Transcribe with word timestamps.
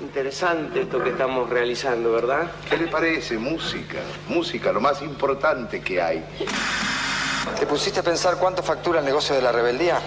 Interesante 0.00 0.82
esto 0.82 1.02
que 1.02 1.10
estamos 1.10 1.48
realizando, 1.48 2.12
¿verdad? 2.12 2.50
¿Qué 2.68 2.76
le 2.76 2.86
parece? 2.88 3.38
Música. 3.38 3.98
Música, 4.28 4.70
lo 4.70 4.80
más 4.80 5.02
importante 5.02 5.80
que 5.80 6.00
hay. 6.00 6.24
¿Te 7.58 7.66
pusiste 7.66 8.00
a 8.00 8.02
pensar 8.02 8.36
cuánto 8.36 8.62
factura 8.62 9.00
el 9.00 9.04
negocio 9.04 9.34
de 9.34 9.42
la 9.42 9.52
rebeldía? 9.52 10.00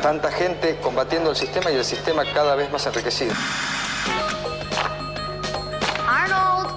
Tanta 0.00 0.30
gente 0.30 0.78
combatiendo 0.82 1.30
el 1.30 1.36
sistema 1.36 1.70
y 1.70 1.76
el 1.76 1.84
sistema 1.84 2.24
cada 2.32 2.54
vez 2.54 2.70
más 2.70 2.86
enriquecido. 2.86 3.34
Arnold. 6.08 6.70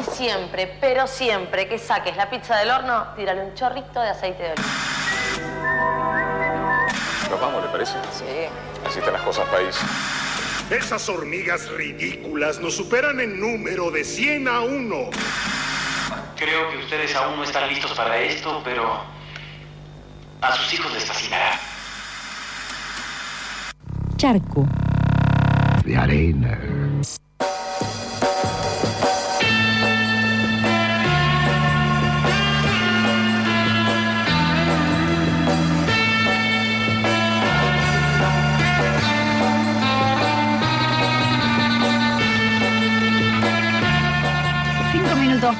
Y 0.00 0.16
siempre, 0.16 0.76
pero 0.80 1.06
siempre 1.06 1.68
que 1.68 1.78
saques 1.78 2.16
la 2.16 2.30
pizza 2.30 2.56
del 2.56 2.70
horno, 2.70 3.06
tírale 3.16 3.44
un 3.44 3.54
chorrito 3.54 4.00
de 4.00 4.08
aceite 4.08 4.42
de 4.42 4.52
oliva. 4.52 4.83
Nos 7.34 7.40
vamos, 7.40 7.64
¿le 7.64 7.68
parece? 7.68 7.94
Sí. 8.12 8.24
Así 8.86 9.00
están 9.00 9.14
las 9.14 9.22
cosas, 9.22 9.48
país. 9.48 9.76
Esas 10.70 11.08
hormigas 11.08 11.68
ridículas 11.68 12.60
nos 12.60 12.76
superan 12.76 13.18
en 13.18 13.40
número 13.40 13.90
de 13.90 14.04
100 14.04 14.46
a 14.46 14.60
1. 14.60 15.10
Creo 16.36 16.70
que 16.70 16.76
ustedes 16.76 17.12
aún 17.16 17.38
no 17.38 17.42
están 17.42 17.68
listos 17.68 17.92
para 17.94 18.20
esto, 18.20 18.62
pero 18.64 19.00
a 20.42 20.52
sus 20.54 20.74
hijos 20.74 20.92
les 20.92 21.04
fascinará. 21.04 21.58
Charco. 24.16 24.64
De 25.84 25.96
arena. 25.96 26.56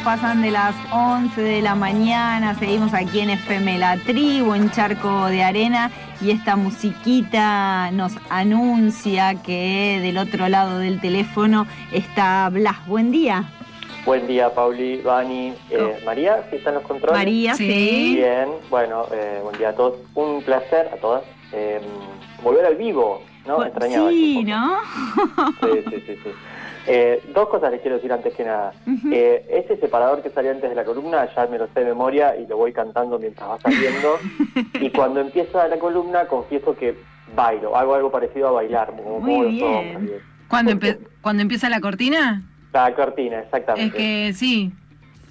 Pasan 0.04 0.42
de 0.42 0.50
las 0.50 0.74
11 0.92 1.40
de 1.40 1.62
la 1.62 1.74
mañana, 1.74 2.54
seguimos 2.58 2.92
aquí 2.92 3.20
en 3.20 3.30
FM 3.30 3.78
La 3.78 3.96
Tribu, 3.96 4.52
en 4.52 4.70
Charco 4.70 5.26
de 5.28 5.42
Arena, 5.42 5.90
y 6.20 6.30
esta 6.30 6.56
musiquita 6.56 7.90
nos 7.90 8.12
anuncia 8.28 9.42
que 9.42 10.00
del 10.02 10.18
otro 10.18 10.50
lado 10.50 10.78
del 10.78 11.00
teléfono 11.00 11.66
está 11.90 12.50
Blas. 12.50 12.86
Buen 12.86 13.12
día. 13.12 13.44
Buen 14.04 14.26
día, 14.26 14.54
Pauli, 14.54 15.00
Vani, 15.00 15.54
eh, 15.70 15.96
María, 16.04 16.44
¿sí 16.50 16.56
están 16.56 16.74
los 16.74 16.82
controles? 16.82 17.16
María, 17.16 17.54
sí. 17.54 18.16
Bien, 18.16 18.48
bueno, 18.68 19.06
eh, 19.10 19.40
buen 19.42 19.56
día 19.56 19.70
a 19.70 19.74
todos. 19.74 19.94
Un 20.14 20.42
placer 20.42 20.90
a 20.92 20.96
todas. 20.96 21.22
Eh, 21.52 21.80
volver 22.42 22.66
al 22.66 22.76
vivo, 22.76 23.22
¿no? 23.46 23.64
Extrañaba 23.64 24.10
sí, 24.10 24.40
este 24.40 24.50
¿no? 24.50 24.76
Sí, 25.62 25.84
sí, 25.88 26.02
sí. 26.06 26.18
sí. 26.22 26.30
Eh, 26.86 27.22
dos 27.34 27.48
cosas 27.48 27.70
les 27.70 27.80
quiero 27.80 27.96
decir 27.96 28.12
antes 28.12 28.34
que 28.34 28.44
nada. 28.44 28.72
Eh, 29.10 29.46
ese 29.64 29.76
separador 29.80 30.22
que 30.22 30.30
salía 30.30 30.50
antes 30.50 30.68
de 30.68 30.76
la 30.76 30.84
columna 30.84 31.28
ya 31.34 31.46
me 31.46 31.58
lo 31.58 31.66
sé 31.68 31.80
de 31.80 31.86
memoria 31.86 32.36
y 32.36 32.46
lo 32.46 32.56
voy 32.58 32.72
cantando 32.72 33.18
mientras 33.18 33.48
va 33.48 33.58
saliendo. 33.60 34.18
y 34.80 34.90
cuando 34.90 35.20
empieza 35.20 35.66
la 35.68 35.78
columna 35.78 36.26
confieso 36.26 36.76
que 36.76 36.94
bailo, 37.34 37.76
hago 37.76 37.94
algo 37.94 38.10
parecido 38.10 38.48
a 38.48 38.52
bailar. 38.52 38.88
como 38.88 39.20
Muy 39.20 39.52
bien. 39.52 40.20
empe- 40.50 40.98
cuando 41.22 41.42
empieza 41.42 41.68
la 41.70 41.80
cortina, 41.80 42.42
La 42.72 42.94
cortina, 42.94 43.38
es 43.38 43.44
exactamente. 43.46 43.96
que 43.96 44.32
sí, 44.34 44.72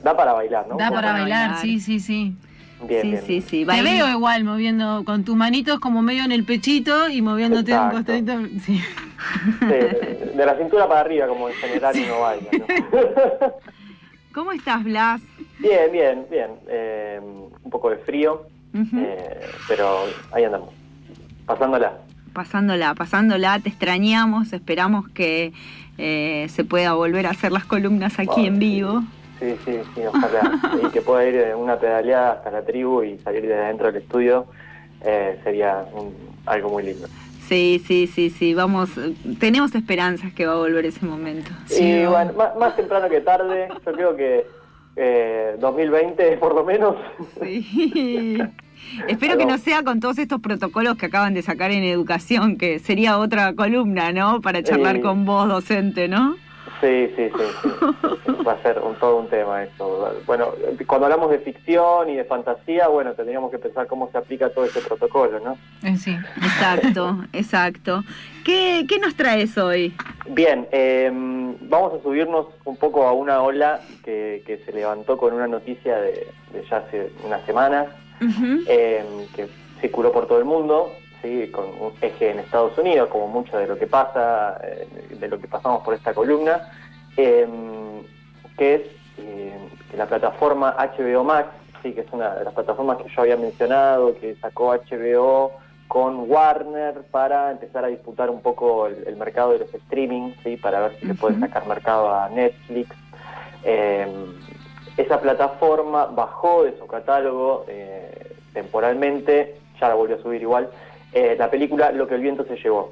Da 0.04 0.18
para 0.18 0.34
bailar, 0.34 0.68
¿no? 0.68 0.76
da 0.78 0.90
para 0.92 1.12
bailar. 1.14 1.58
sí, 1.60 1.80
sí, 1.80 2.00
sí. 2.00 2.36
Bien, 2.88 3.02
sí, 3.02 3.08
bien. 3.10 3.24
sí, 3.26 3.42
sí. 3.42 3.66
Te 3.66 3.82
veo 3.82 4.10
igual 4.10 4.44
moviendo 4.44 5.04
con 5.06 5.24
tus 5.24 5.36
manitos 5.36 5.80
como 5.80 6.02
medio 6.02 6.24
en 6.24 6.32
el 6.32 6.44
pechito 6.44 7.10
y 7.10 7.22
moviéndote 7.22 7.72
de 7.72 7.80
un 7.80 7.90
costadito. 7.92 8.34
Sí. 8.66 8.82
Sí, 9.60 9.66
de, 9.66 10.34
de 10.36 10.46
la 10.46 10.58
cintura 10.58 10.88
para 10.88 11.02
arriba, 11.02 11.28
como 11.28 11.48
en 11.50 11.56
general 11.56 11.96
uno 12.04 12.20
baila. 12.20 12.50
¿no? 12.52 13.54
¿Cómo 14.34 14.52
estás, 14.52 14.84
Blas? 14.84 15.22
bien, 15.60 15.92
bien, 15.92 16.26
bien. 16.30 16.50
Eh, 16.68 17.20
un 17.22 17.70
poco 17.72 17.90
de 17.90 17.98
frío, 17.98 18.48
eh, 18.74 19.40
pero 19.68 20.06
ahí 20.32 20.44
andamos. 20.44 20.70
Pasándola. 21.46 21.94
Pasándola, 22.34 22.96
pasándola, 22.96 23.60
te 23.60 23.70
extrañamos, 23.70 24.54
esperamos 24.54 25.08
que 25.10 25.54
eh, 26.00 26.48
se 26.50 26.64
pueda 26.64 26.94
volver 26.94 27.28
a 27.28 27.30
hacer 27.30 27.52
las 27.52 27.66
columnas 27.66 28.18
aquí 28.20 28.48
en 28.48 28.58
vivo. 28.58 29.02
Sí, 29.02 29.08
sí, 29.66 29.80
sí, 29.96 30.02
ojalá. 30.08 30.60
y 30.84 30.90
que 30.92 31.02
pueda 31.02 31.26
ir 31.28 31.36
de 31.36 31.56
una 31.56 31.78
pedaleada 31.78 32.34
hasta 32.34 32.52
la 32.52 32.64
tribu 32.66 33.04
y 33.04 33.18
salir 33.20 33.46
de 33.48 33.54
adentro 33.56 33.88
del 33.92 34.02
estudio 34.02 34.46
eh, 35.06 35.40
sería 35.44 35.86
un- 35.94 36.14
algo 36.46 36.70
muy 36.70 36.84
lindo. 36.84 37.08
Sí, 37.48 37.82
sí, 37.86 38.08
sí, 38.08 38.30
sí, 38.30 38.54
vamos, 38.54 38.90
eh, 38.98 39.14
tenemos 39.40 39.76
esperanzas 39.76 40.32
que 40.34 40.46
va 40.46 40.54
a 40.54 40.58
volver 40.58 40.86
ese 40.86 41.06
momento. 41.06 41.52
y 41.78 42.06
bueno, 42.06 42.32
más, 42.34 42.56
más 42.56 42.76
temprano 42.76 43.10
que 43.10 43.20
tarde, 43.22 43.68
yo 43.86 43.92
creo 43.94 44.16
que 44.16 44.46
eh, 44.96 45.56
2020 45.60 46.38
por 46.38 46.56
lo 46.56 46.64
menos. 46.64 46.96
Sí. 47.42 48.38
Espero 49.08 49.38
que 49.38 49.46
no 49.46 49.58
sea 49.58 49.82
con 49.84 50.00
todos 50.00 50.18
estos 50.20 50.40
protocolos 50.42 50.98
que 50.98 51.06
acaban 51.08 51.34
de 51.34 51.42
sacar 51.42 51.72
en 51.72 51.84
educación, 51.84 52.58
que 52.58 52.80
sería 52.80 53.18
otra 53.18 53.54
columna, 53.56 54.12
¿no? 54.12 54.40
Para 54.42 54.62
charlar 54.62 54.98
Eh. 54.98 55.02
con 55.02 55.26
vos, 55.26 55.48
docente, 55.48 56.08
¿no? 56.08 56.36
Sí, 56.84 57.14
sí, 57.16 57.32
sí, 57.38 57.46
sí. 57.62 58.44
Va 58.46 58.52
a 58.52 58.62
ser 58.62 58.78
un, 58.80 58.96
todo 58.96 59.16
un 59.16 59.30
tema 59.30 59.64
eso. 59.64 60.14
Bueno, 60.26 60.50
cuando 60.86 61.06
hablamos 61.06 61.32
de 61.32 61.40
ficción 61.40 62.10
y 62.10 62.16
de 62.16 62.26
fantasía, 62.26 62.90
bueno, 62.90 63.14
tendríamos 63.14 63.52
que 63.52 63.58
pensar 63.58 63.88
cómo 63.88 64.12
se 64.12 64.18
aplica 64.18 64.50
todo 64.50 64.66
ese 64.66 64.82
protocolo, 64.82 65.40
¿no? 65.40 65.58
Eh, 65.82 65.96
sí. 65.96 66.18
Exacto, 66.38 67.24
exacto. 67.34 68.04
¿Qué, 68.44 68.86
¿Qué 68.90 69.00
nos 69.00 69.16
traes 69.16 69.58
hoy? 69.58 69.96
Bien, 70.28 70.68
eh, 70.74 71.10
vamos 71.62 71.94
a 71.94 72.04
subirnos 72.04 72.48
un 72.66 72.76
poco 72.76 73.08
a 73.08 73.14
una 73.14 73.42
ola 73.42 73.80
que, 74.04 74.44
que 74.46 74.58
se 74.66 74.74
levantó 74.74 75.18
con 75.18 75.34
una 75.34 75.48
noticia 75.48 75.96
de, 76.02 76.28
de 76.52 76.66
ya 76.70 76.78
hace 76.78 77.14
unas 77.24 77.46
semanas, 77.46 77.88
eh, 78.68 79.06
que 79.34 79.48
circuló 79.80 80.12
por 80.12 80.28
todo 80.28 80.40
el 80.40 80.46
mundo, 80.46 80.92
sí, 81.24 81.50
con 81.52 81.66
un 81.66 81.94
eje 82.02 82.30
en 82.30 82.40
Estados 82.40 82.78
Unidos, 82.78 83.10
como 83.10 83.28
mucho 83.28 83.58
de 83.58 83.66
lo 83.66 83.78
que 83.80 83.88
pasa, 83.88 84.60
eh, 84.64 84.88
de 85.10 85.28
lo 85.28 85.40
que 85.40 85.48
pasamos 85.48 85.82
por 85.82 85.96
esta 85.96 86.14
columna, 86.14 86.70
eh, 87.18 87.48
que 88.58 88.76
es 88.76 88.82
eh, 89.18 89.58
que 89.90 89.98
la 89.98 90.06
plataforma 90.06 90.76
HBO 90.78 91.24
Max, 91.24 91.50
sí, 91.82 91.94
que 91.94 92.02
es 92.02 92.08
una 92.12 92.36
de 92.36 92.44
las 92.44 92.54
plataformas 92.54 92.98
que 92.98 93.10
yo 93.10 93.22
había 93.22 93.38
mencionado, 93.38 94.16
que 94.20 94.36
sacó 94.36 94.76
HBO 94.76 95.54
con 95.88 96.30
Warner 96.30 97.04
para 97.12 97.52
empezar 97.52 97.86
a 97.86 97.88
disputar 97.88 98.30
un 98.30 98.42
poco 98.42 98.88
el, 98.88 99.08
el 99.08 99.16
mercado 99.16 99.54
de 99.54 99.60
los 99.60 99.74
streaming, 99.74 100.34
sí, 100.44 100.58
para 100.58 100.82
ver 100.82 101.00
si 101.00 101.08
se 101.08 101.16
puede 101.16 101.40
sacar 101.40 101.66
mercado 101.68 102.14
a 102.14 102.30
Netflix. 102.30 102.96
Eh, 103.64 104.08
esa 104.98 105.20
plataforma 105.20 106.06
bajó 106.06 106.64
de 106.64 106.78
su 106.78 106.86
catálogo 106.86 107.66
eh, 107.68 108.36
temporalmente, 108.54 109.56
ya 109.80 109.90
la 109.90 109.96
volvió 109.96 110.18
a 110.18 110.22
subir 110.22 110.42
igual, 110.42 110.70
eh, 111.14 111.36
la 111.38 111.50
película 111.50 111.92
Lo 111.92 112.08
que 112.08 112.16
el 112.16 112.22
viento 112.22 112.44
se 112.46 112.56
llevó. 112.56 112.92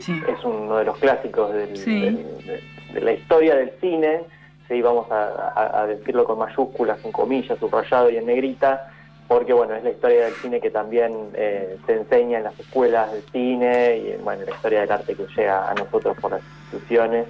Sí. 0.00 0.20
Es 0.28 0.42
uno 0.44 0.76
de 0.78 0.84
los 0.84 0.96
clásicos 0.98 1.52
del- 1.52 1.76
Sí. 1.76 2.00
del- 2.00 2.16
de, 2.46 2.60
de 2.94 3.00
la 3.00 3.12
historia 3.12 3.54
del 3.56 3.70
cine, 3.80 4.20
sí, 4.68 4.80
vamos 4.80 5.10
a, 5.10 5.52
a- 5.54 5.82
a 5.82 5.86
decirlo 5.86 6.24
con 6.24 6.38
mayúsculas, 6.38 7.04
en 7.04 7.12
comillas, 7.12 7.58
subrayado 7.58 8.08
y 8.10 8.16
en 8.16 8.26
negrita, 8.26 8.88
porque 9.28 9.52
bueno, 9.52 9.74
es 9.74 9.84
la 9.84 9.90
historia 9.90 10.24
del 10.24 10.34
cine 10.34 10.60
que 10.60 10.70
también 10.70 11.12
eh, 11.34 11.76
se 11.86 11.92
enseña 11.94 12.38
en 12.38 12.44
las 12.44 12.58
escuelas 12.58 13.12
del 13.12 13.22
cine 13.32 13.96
y 13.98 14.16
bueno, 14.22 14.42
la 14.44 14.50
historia 14.50 14.80
del 14.80 14.92
arte 14.92 15.14
que 15.14 15.26
llega 15.36 15.70
a 15.70 15.74
nosotros 15.74 16.16
por 16.20 16.30
las 16.32 16.40
instituciones. 16.72 17.26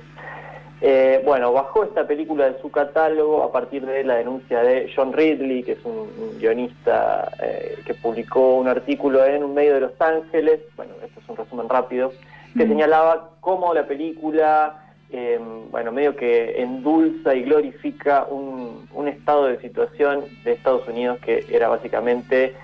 Eh, 0.84 1.22
bueno, 1.24 1.52
bajó 1.52 1.84
esta 1.84 2.08
película 2.08 2.50
de 2.50 2.60
su 2.60 2.68
catálogo 2.72 3.44
a 3.44 3.52
partir 3.52 3.86
de 3.86 4.02
la 4.02 4.16
denuncia 4.16 4.62
de 4.64 4.90
John 4.94 5.12
Ridley, 5.12 5.62
que 5.62 5.72
es 5.72 5.84
un, 5.84 5.92
un 6.18 6.38
guionista 6.40 7.30
eh, 7.40 7.78
que 7.86 7.94
publicó 7.94 8.56
un 8.56 8.66
artículo 8.66 9.24
en 9.24 9.44
un 9.44 9.54
medio 9.54 9.74
de 9.74 9.80
Los 9.82 10.00
Ángeles, 10.00 10.60
bueno, 10.76 10.94
esto 11.04 11.20
es 11.20 11.28
un 11.28 11.36
resumen 11.36 11.68
rápido, 11.68 12.12
que 12.56 12.64
Mm. 12.64 12.68
señalaba 12.68 13.30
cómo 13.40 13.72
la 13.72 13.86
película, 13.86 14.82
eh, 15.12 15.38
bueno, 15.70 15.92
medio 15.92 16.16
que 16.16 16.60
endulza 16.60 17.32
y 17.36 17.42
glorifica 17.44 18.24
un, 18.28 18.88
un 18.92 19.06
estado 19.06 19.44
de 19.46 19.60
situación 19.60 20.24
de 20.42 20.52
Estados 20.52 20.88
Unidos 20.88 21.20
que 21.24 21.46
era 21.48 21.68
básicamente 21.68 22.54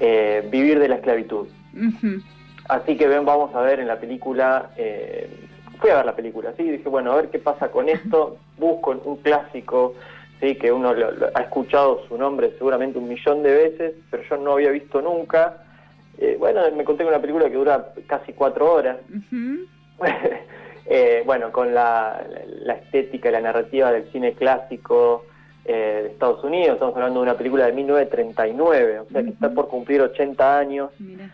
eh, 0.00 0.46
vivir 0.50 0.80
de 0.80 0.88
la 0.88 0.96
esclavitud. 0.96 1.46
Así 2.68 2.96
que 2.96 3.06
ven, 3.06 3.24
vamos 3.24 3.54
a 3.54 3.60
ver 3.60 3.78
en 3.78 3.86
la 3.86 4.00
película, 4.00 4.70
fui 5.80 5.90
a 5.90 5.96
ver 5.96 6.06
la 6.06 6.16
película, 6.16 6.52
sí, 6.56 6.62
dije, 6.64 6.88
bueno, 6.88 7.12
a 7.12 7.16
ver 7.16 7.28
qué 7.30 7.38
pasa 7.38 7.70
con 7.70 7.88
esto, 7.88 8.36
busco 8.56 8.90
un 9.04 9.16
clásico, 9.18 9.94
sí, 10.40 10.54
que 10.56 10.70
uno 10.72 10.92
lo- 10.94 11.10
lo- 11.12 11.28
ha 11.34 11.40
escuchado 11.42 12.02
su 12.08 12.16
nombre 12.18 12.52
seguramente 12.58 12.98
un 12.98 13.08
millón 13.08 13.42
de 13.42 13.52
veces, 13.54 13.94
pero 14.10 14.22
yo 14.28 14.36
no 14.36 14.52
había 14.52 14.70
visto 14.70 15.00
nunca. 15.00 15.62
Eh, 16.18 16.36
bueno, 16.38 16.60
me 16.76 16.84
conté 16.84 17.04
con 17.04 17.12
una 17.12 17.20
película 17.20 17.48
que 17.48 17.54
dura 17.56 17.92
casi 18.06 18.32
cuatro 18.32 18.72
horas. 18.72 18.98
Eh, 20.90 21.22
bueno, 21.26 21.52
con 21.52 21.74
la, 21.74 22.24
la 22.62 22.72
estética 22.72 23.28
y 23.28 23.32
la 23.32 23.42
narrativa 23.42 23.92
del 23.92 24.10
cine 24.10 24.32
clásico 24.32 25.26
eh, 25.66 26.00
de 26.04 26.08
Estados 26.12 26.42
Unidos, 26.42 26.76
estamos 26.76 26.94
hablando 26.96 27.20
de 27.20 27.24
una 27.24 27.36
película 27.36 27.66
de 27.66 27.72
1939, 27.74 29.00
o 29.00 29.04
sea 29.12 29.22
que 29.22 29.28
está 29.28 29.52
por 29.52 29.68
cumplir 29.68 30.00
80 30.00 30.58
años. 30.58 30.88
Mira. 30.98 31.30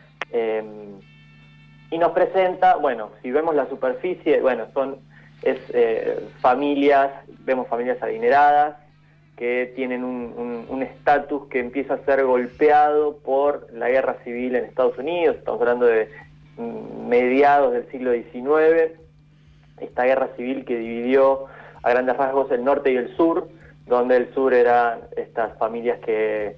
Y 1.90 1.98
nos 1.98 2.12
presenta, 2.12 2.76
bueno, 2.76 3.10
si 3.22 3.30
vemos 3.30 3.54
la 3.54 3.68
superficie, 3.68 4.40
bueno, 4.40 4.66
son 4.72 4.98
es 5.44 5.58
eh, 5.74 6.26
familias, 6.40 7.12
vemos 7.40 7.68
familias 7.68 8.02
adineradas 8.02 8.76
que 9.36 9.72
tienen 9.74 10.04
un 10.04 10.82
estatus 10.82 11.48
que 11.48 11.58
empieza 11.58 11.94
a 11.94 12.04
ser 12.04 12.24
golpeado 12.24 13.18
por 13.18 13.66
la 13.72 13.88
guerra 13.88 14.16
civil 14.22 14.54
en 14.54 14.64
Estados 14.64 14.96
Unidos, 14.96 15.36
estamos 15.36 15.60
hablando 15.60 15.86
de 15.86 16.08
mm, 16.56 17.08
mediados 17.08 17.72
del 17.72 17.90
siglo 17.90 18.12
XIX, 18.12 18.92
esta 19.80 20.04
guerra 20.04 20.28
civil 20.36 20.64
que 20.64 20.78
dividió 20.78 21.46
a 21.82 21.90
grandes 21.90 22.16
rasgos 22.16 22.50
el 22.52 22.64
norte 22.64 22.92
y 22.92 22.96
el 22.96 23.14
sur, 23.16 23.48
donde 23.86 24.16
el 24.16 24.32
sur 24.34 24.54
eran 24.54 25.00
estas 25.16 25.58
familias 25.58 25.98
que 25.98 26.56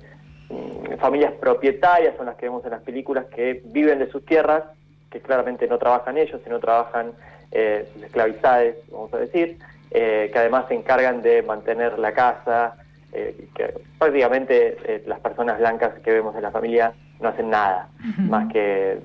mm, 0.50 0.98
familias 0.98 1.32
propietarias 1.40 2.14
son 2.18 2.26
las 2.26 2.36
que 2.36 2.46
vemos 2.46 2.62
en 2.66 2.72
las 2.72 2.82
películas 2.82 3.24
que 3.34 3.62
viven 3.64 3.98
de 3.98 4.10
sus 4.10 4.24
tierras, 4.26 4.64
que 5.10 5.20
claramente 5.20 5.66
no 5.66 5.78
trabajan 5.78 6.18
ellos, 6.18 6.40
sino 6.44 6.58
trabajan 6.60 7.12
eh, 7.52 7.88
sus 7.92 8.02
esclavizadas, 8.02 8.74
vamos 8.90 9.12
a 9.14 9.18
decir, 9.18 9.58
eh, 9.90 10.30
que 10.32 10.38
además 10.38 10.66
se 10.68 10.74
encargan 10.74 11.22
de 11.22 11.42
mantener 11.42 11.98
la 11.98 12.12
casa, 12.12 12.74
eh, 13.12 13.48
que 13.54 13.72
prácticamente 13.98 14.76
eh, 14.84 15.02
las 15.06 15.20
personas 15.20 15.58
blancas 15.58 15.94
que 16.04 16.10
vemos 16.10 16.34
en 16.34 16.42
la 16.42 16.50
familia 16.50 16.92
no 17.20 17.28
hacen 17.28 17.48
nada 17.48 17.88
más 18.18 18.52
que 18.52 18.98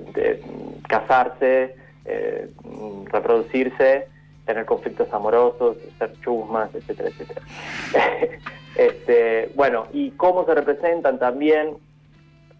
casarse, 0.89 1.75
reproducirse 3.06 4.07
tener 4.45 4.65
conflictos 4.65 5.07
amorosos, 5.13 5.77
ser 5.97 6.12
chusmas, 6.21 6.74
etcétera, 6.75 7.07
etcétera. 7.07 7.42
este, 8.75 9.50
bueno, 9.56 9.88
y 9.94 10.12
cómo 10.12 10.45
se 10.45 10.56
representan 10.56 11.19
también 11.19 11.77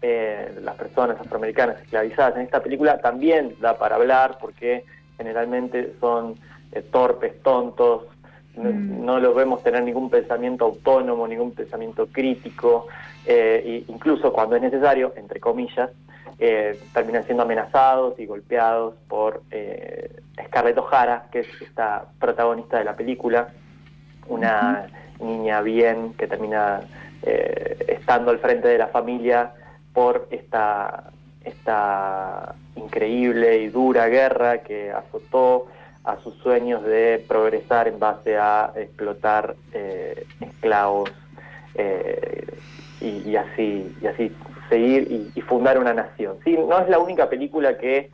eh, 0.02 0.52
las 0.62 0.74
personas 0.74 1.18
afroamericanas 1.20 1.80
esclavizadas 1.80 2.36
en 2.36 2.42
esta 2.42 2.60
película 2.60 3.00
también 3.00 3.54
da 3.60 3.78
para 3.78 3.96
hablar 3.96 4.38
porque 4.40 4.84
generalmente 5.16 5.94
son 6.00 6.34
eh, 6.72 6.82
torpes, 6.82 7.40
tontos, 7.42 8.06
mm. 8.56 9.04
no, 9.04 9.20
los 9.20 9.34
vemos 9.34 9.62
tener 9.62 9.82
ningún 9.82 10.10
pensamiento 10.10 10.64
autónomo, 10.64 11.26
ningún 11.28 11.52
pensamiento 11.52 12.06
crítico, 12.08 12.86
eh, 13.24 13.62
e 13.64 13.92
incluso 13.92 14.32
cuando 14.32 14.56
es 14.56 14.62
necesario, 14.62 15.12
entre 15.16 15.38
comillas, 15.38 15.90
eh, 16.38 16.76
terminan 16.92 17.24
siendo 17.24 17.44
amenazados 17.44 18.18
y 18.18 18.26
golpeados 18.26 18.94
por 19.06 19.42
eh, 19.52 20.10
Scarlett 20.46 20.78
O'Hara, 20.78 21.26
que 21.30 21.40
es 21.40 21.46
esta 21.60 22.06
protagonista 22.18 22.78
de 22.78 22.84
la 22.84 22.96
película, 22.96 23.50
una 24.26 24.86
niña 25.20 25.60
bien 25.60 26.14
que 26.14 26.26
termina 26.26 26.80
eh, 27.22 27.76
estando 27.86 28.32
al 28.32 28.38
frente 28.38 28.66
de 28.66 28.78
la 28.78 28.88
familia 28.88 29.52
por 29.92 30.28
esta, 30.30 31.10
esta 31.44 32.54
increíble 32.76 33.58
y 33.58 33.68
dura 33.68 34.06
guerra 34.08 34.58
que 34.58 34.90
azotó 34.90 35.66
a 36.04 36.16
sus 36.18 36.34
sueños 36.36 36.82
de 36.84 37.24
progresar 37.28 37.88
en 37.88 37.98
base 37.98 38.36
a 38.36 38.72
explotar 38.76 39.54
esclavos 40.40 41.12
y, 43.00 43.36
así 43.36 43.94
y 44.00 44.06
así 44.06 44.32
seguir 44.68 45.30
y, 45.34 45.40
fundar 45.42 45.78
una 45.78 45.92
nación. 45.92 46.36
¿sí? 46.44 46.56
No 46.56 46.78
es 46.80 46.88
la 46.88 46.98
única 46.98 47.28
película 47.28 47.76
que, 47.76 48.10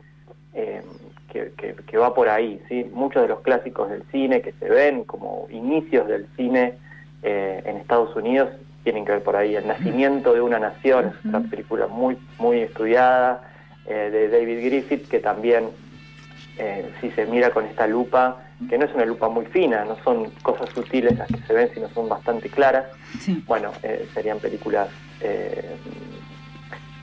eh, 0.53 0.81
que, 1.31 1.97
va 1.97 2.13
por 2.13 2.27
ahí. 2.27 2.61
¿sí? 2.67 2.89
Muchos 2.93 3.21
de 3.21 3.29
los 3.29 3.39
clásicos 3.41 3.89
del 3.89 4.03
cine 4.11 4.41
que 4.41 4.51
se 4.53 4.69
ven 4.69 5.03
como 5.03 5.47
inicios 5.49 6.07
del 6.07 6.27
cine 6.35 6.73
eh, 7.23 7.61
en 7.65 7.77
Estados 7.77 8.15
Unidos 8.15 8.49
tienen 8.91 9.05
que 9.05 9.11
ver 9.11 9.23
por 9.23 9.35
ahí. 9.35 9.55
El 9.55 9.67
nacimiento 9.67 10.33
de 10.33 10.41
una 10.41 10.57
nación 10.57 11.13
es 11.13 11.25
una 11.25 11.41
película 11.41 11.85
muy, 11.85 12.17
muy 12.39 12.61
estudiada 12.61 13.43
eh, 13.85 14.09
de 14.11 14.29
David 14.29 14.65
Griffith 14.65 15.07
que 15.07 15.19
también, 15.19 15.69
si 16.99 17.09
se 17.11 17.25
mira 17.25 17.51
con 17.51 17.65
esta 17.65 17.87
lupa, 17.87 18.37
que 18.67 18.77
no 18.77 18.85
es 18.85 18.93
una 18.93 19.05
lupa 19.05 19.29
muy 19.29 19.45
fina, 19.45 19.85
no 19.85 19.95
son 20.03 20.29
cosas 20.41 20.69
sutiles 20.71 21.17
las 21.17 21.27
que 21.27 21.37
se 21.47 21.53
ven, 21.53 21.69
sino 21.73 21.87
son 21.89 22.09
bastante 22.09 22.49
claras. 22.49 22.85
Bueno, 23.47 23.71
serían 24.13 24.39
películas 24.39 24.89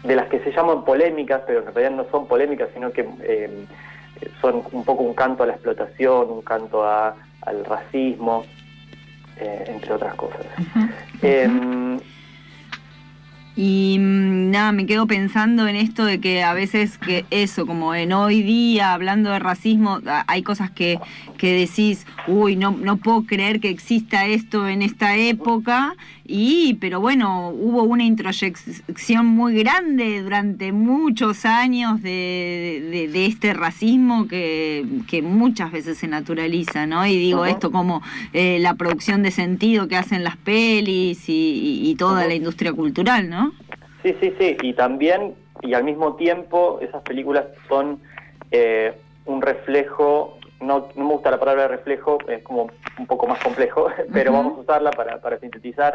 de 0.06 0.14
las 0.16 0.28
que 0.28 0.40
se 0.40 0.52
llaman 0.52 0.84
polémicas, 0.84 1.42
pero 1.46 1.60
en 1.60 1.74
realidad 1.74 1.90
no 1.96 2.10
son 2.10 2.26
polémicas, 2.26 2.68
sino 2.74 2.90
que 2.92 3.08
eh, 3.22 3.66
son 4.40 4.62
un 4.72 4.84
poco 4.84 5.02
un 5.02 5.14
canto 5.14 5.42
a 5.42 5.46
la 5.46 5.54
explotación, 5.54 6.30
un 6.30 6.42
canto 6.42 6.84
a, 6.84 7.16
al 7.42 7.64
racismo, 7.64 8.44
eh, 9.38 9.64
entre 9.68 9.92
otras 9.92 10.14
cosas. 10.14 10.46
Em, 11.22 11.98
y 13.56 13.96
mm, 13.98 14.50
nada, 14.50 14.72
me 14.72 14.84
quedo 14.84 15.06
pensando 15.06 15.66
en 15.66 15.76
esto 15.76 16.04
de 16.04 16.20
que 16.20 16.42
a 16.42 16.52
veces 16.52 16.98
que 16.98 17.24
eso, 17.30 17.66
como 17.66 17.94
en 17.94 18.12
hoy 18.12 18.42
día, 18.42 18.92
hablando 18.92 19.30
de 19.30 19.38
racismo, 19.38 20.00
hay 20.26 20.42
cosas 20.42 20.70
que, 20.70 21.00
que 21.38 21.54
decís, 21.54 22.06
uy, 22.26 22.54
no, 22.56 22.72
no 22.72 22.98
puedo 22.98 23.24
creer 23.24 23.60
que 23.60 23.70
exista 23.70 24.26
esto 24.26 24.68
en 24.68 24.82
esta 24.82 25.16
época, 25.16 25.94
y 26.28 26.74
pero 26.80 27.00
bueno, 27.00 27.50
hubo 27.50 27.82
una 27.82 28.04
introyección 28.04 29.26
muy 29.26 29.58
grande 29.62 30.22
durante 30.22 30.72
muchos 30.72 31.44
años 31.44 32.02
de, 32.02 33.08
de, 33.12 33.26
este 33.26 33.54
racismo 33.54 34.28
que, 34.28 34.84
que, 35.08 35.22
muchas 35.22 35.72
veces 35.72 35.98
se 35.98 36.08
naturaliza, 36.08 36.86
¿no? 36.86 37.06
Y 37.06 37.16
digo 37.16 37.44
esto 37.44 37.70
como 37.70 38.02
eh, 38.32 38.58
la 38.60 38.74
producción 38.74 39.22
de 39.22 39.30
sentido 39.30 39.88
que 39.88 39.96
hacen 39.96 40.24
las 40.24 40.36
pelis 40.36 41.24
y 41.28 41.94
toda 41.98 42.26
la 42.26 42.34
industria 42.34 42.72
cultural, 42.72 43.28
¿no? 43.28 43.52
Sí, 44.06 44.14
sí, 44.20 44.32
sí, 44.38 44.56
y 44.62 44.72
también, 44.72 45.34
y 45.62 45.74
al 45.74 45.82
mismo 45.82 46.14
tiempo, 46.14 46.78
esas 46.80 47.02
películas 47.02 47.46
son 47.68 47.98
eh, 48.52 48.94
un 49.24 49.42
reflejo, 49.42 50.35
no, 50.60 50.88
no, 50.94 51.04
me 51.04 51.12
gusta 51.12 51.30
la 51.30 51.38
palabra 51.38 51.68
reflejo, 51.68 52.18
es 52.28 52.42
como 52.42 52.70
un 52.98 53.06
poco 53.06 53.26
más 53.26 53.42
complejo, 53.42 53.88
pero 54.12 54.32
vamos 54.32 54.58
a 54.58 54.60
usarla 54.60 54.90
para, 54.90 55.20
para 55.20 55.38
sintetizar, 55.38 55.94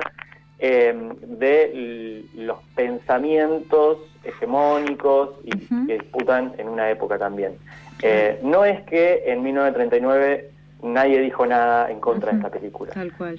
eh, 0.59 0.95
de 1.23 2.23
los 2.35 2.59
pensamientos 2.75 3.97
hegemónicos 4.23 5.31
y 5.43 5.51
que 5.87 5.93
disputan 5.93 6.53
en 6.57 6.69
una 6.69 6.91
época 6.91 7.17
también. 7.17 7.57
Eh, 8.03 8.39
no 8.43 8.65
es 8.65 8.81
que 8.83 9.23
en 9.25 9.41
1939 9.43 10.51
nadie 10.83 11.19
dijo 11.19 11.45
nada 11.45 11.91
en 11.91 11.99
contra 11.99 12.31
de 12.31 12.37
esta 12.37 12.49
película. 12.49 12.91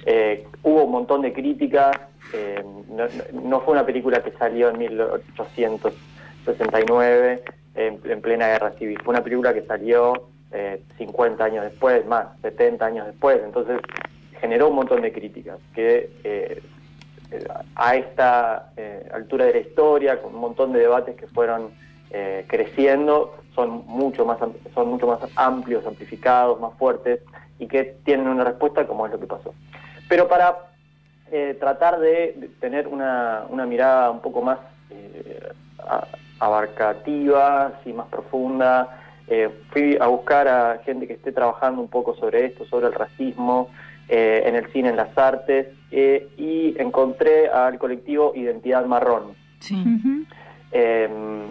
Eh, 0.05 0.47
hubo 0.63 0.85
un 0.85 0.91
montón 0.91 1.21
de 1.21 1.33
críticas, 1.33 1.99
eh, 2.33 2.63
no, 3.33 3.59
fue 3.61 3.73
una 3.73 3.85
película 3.85 4.23
que 4.23 4.31
salió 4.31 4.69
en 4.69 4.77
1869 4.79 7.43
en, 7.75 8.21
plena 8.21 8.47
guerra 8.47 8.71
civil, 8.73 8.99
fue 9.03 9.13
una 9.13 9.23
película 9.23 9.53
que 9.53 9.61
salió 9.63 10.29
50 10.97 11.43
eh, 11.43 11.47
años 11.47 11.63
después, 11.65 12.05
más, 12.05 12.27
70 12.41 12.85
años 12.85 13.05
después, 13.07 13.39
entonces 13.43 13.81
generó 14.39 14.69
un 14.69 14.75
montón 14.75 15.01
de 15.01 15.11
críticas 15.11 15.57
que 15.73 16.61
a 17.75 17.95
esta 17.95 18.71
altura 19.13 19.45
de 19.45 19.53
la 19.53 19.59
historia, 19.59 20.21
con 20.21 20.35
un 20.35 20.41
montón 20.41 20.73
de 20.73 20.79
debates 20.79 21.15
que 21.15 21.27
fueron 21.27 21.71
creciendo, 22.47 23.35
son 23.55 23.83
mucho 23.87 24.25
más 24.25 24.37
son 24.73 24.89
mucho 24.89 25.07
más 25.07 25.19
amplios, 25.35 25.85
amplificados, 25.87 26.59
más 26.59 26.73
fuertes 26.77 27.21
y 27.57 27.67
que 27.67 27.95
tienen 28.03 28.27
una 28.27 28.43
respuesta 28.43 28.85
como 28.85 29.05
es 29.05 29.11
lo 29.11 29.19
que 29.19 29.27
pasó. 29.27 29.53
Pero 30.09 30.27
para 30.27 30.57
eh, 31.31 31.57
tratar 31.59 31.99
de, 31.99 32.49
tener 32.59 32.87
una, 32.87 33.45
una, 33.49 33.65
mirada 33.65 34.11
un 34.11 34.21
poco 34.21 34.41
más 34.41 34.59
eh, 34.91 35.51
abarcativa, 36.39 37.79
y 37.85 37.93
más 37.93 38.07
profunda, 38.07 39.02
eh, 39.27 39.49
fui 39.71 39.97
a 39.99 40.07
buscar 40.07 40.47
a 40.47 40.79
gente 40.85 41.07
que 41.07 41.13
esté 41.13 41.31
trabajando 41.31 41.81
un 41.81 41.87
poco 41.87 42.15
sobre 42.15 42.45
esto, 42.45 42.65
sobre 42.65 42.87
el 42.87 42.93
racismo 42.93 43.69
en 44.09 44.55
el 44.55 44.67
cine, 44.71 44.89
en 44.89 44.97
las 44.97 45.17
artes, 45.17 45.67
y 45.89 46.75
encontré 46.77 47.47
al 47.47 47.79
colectivo 47.79 48.33
Identidad 48.35 48.85
Marrón. 48.85 49.33
Sí. 49.59 49.81
Em, 50.73 51.43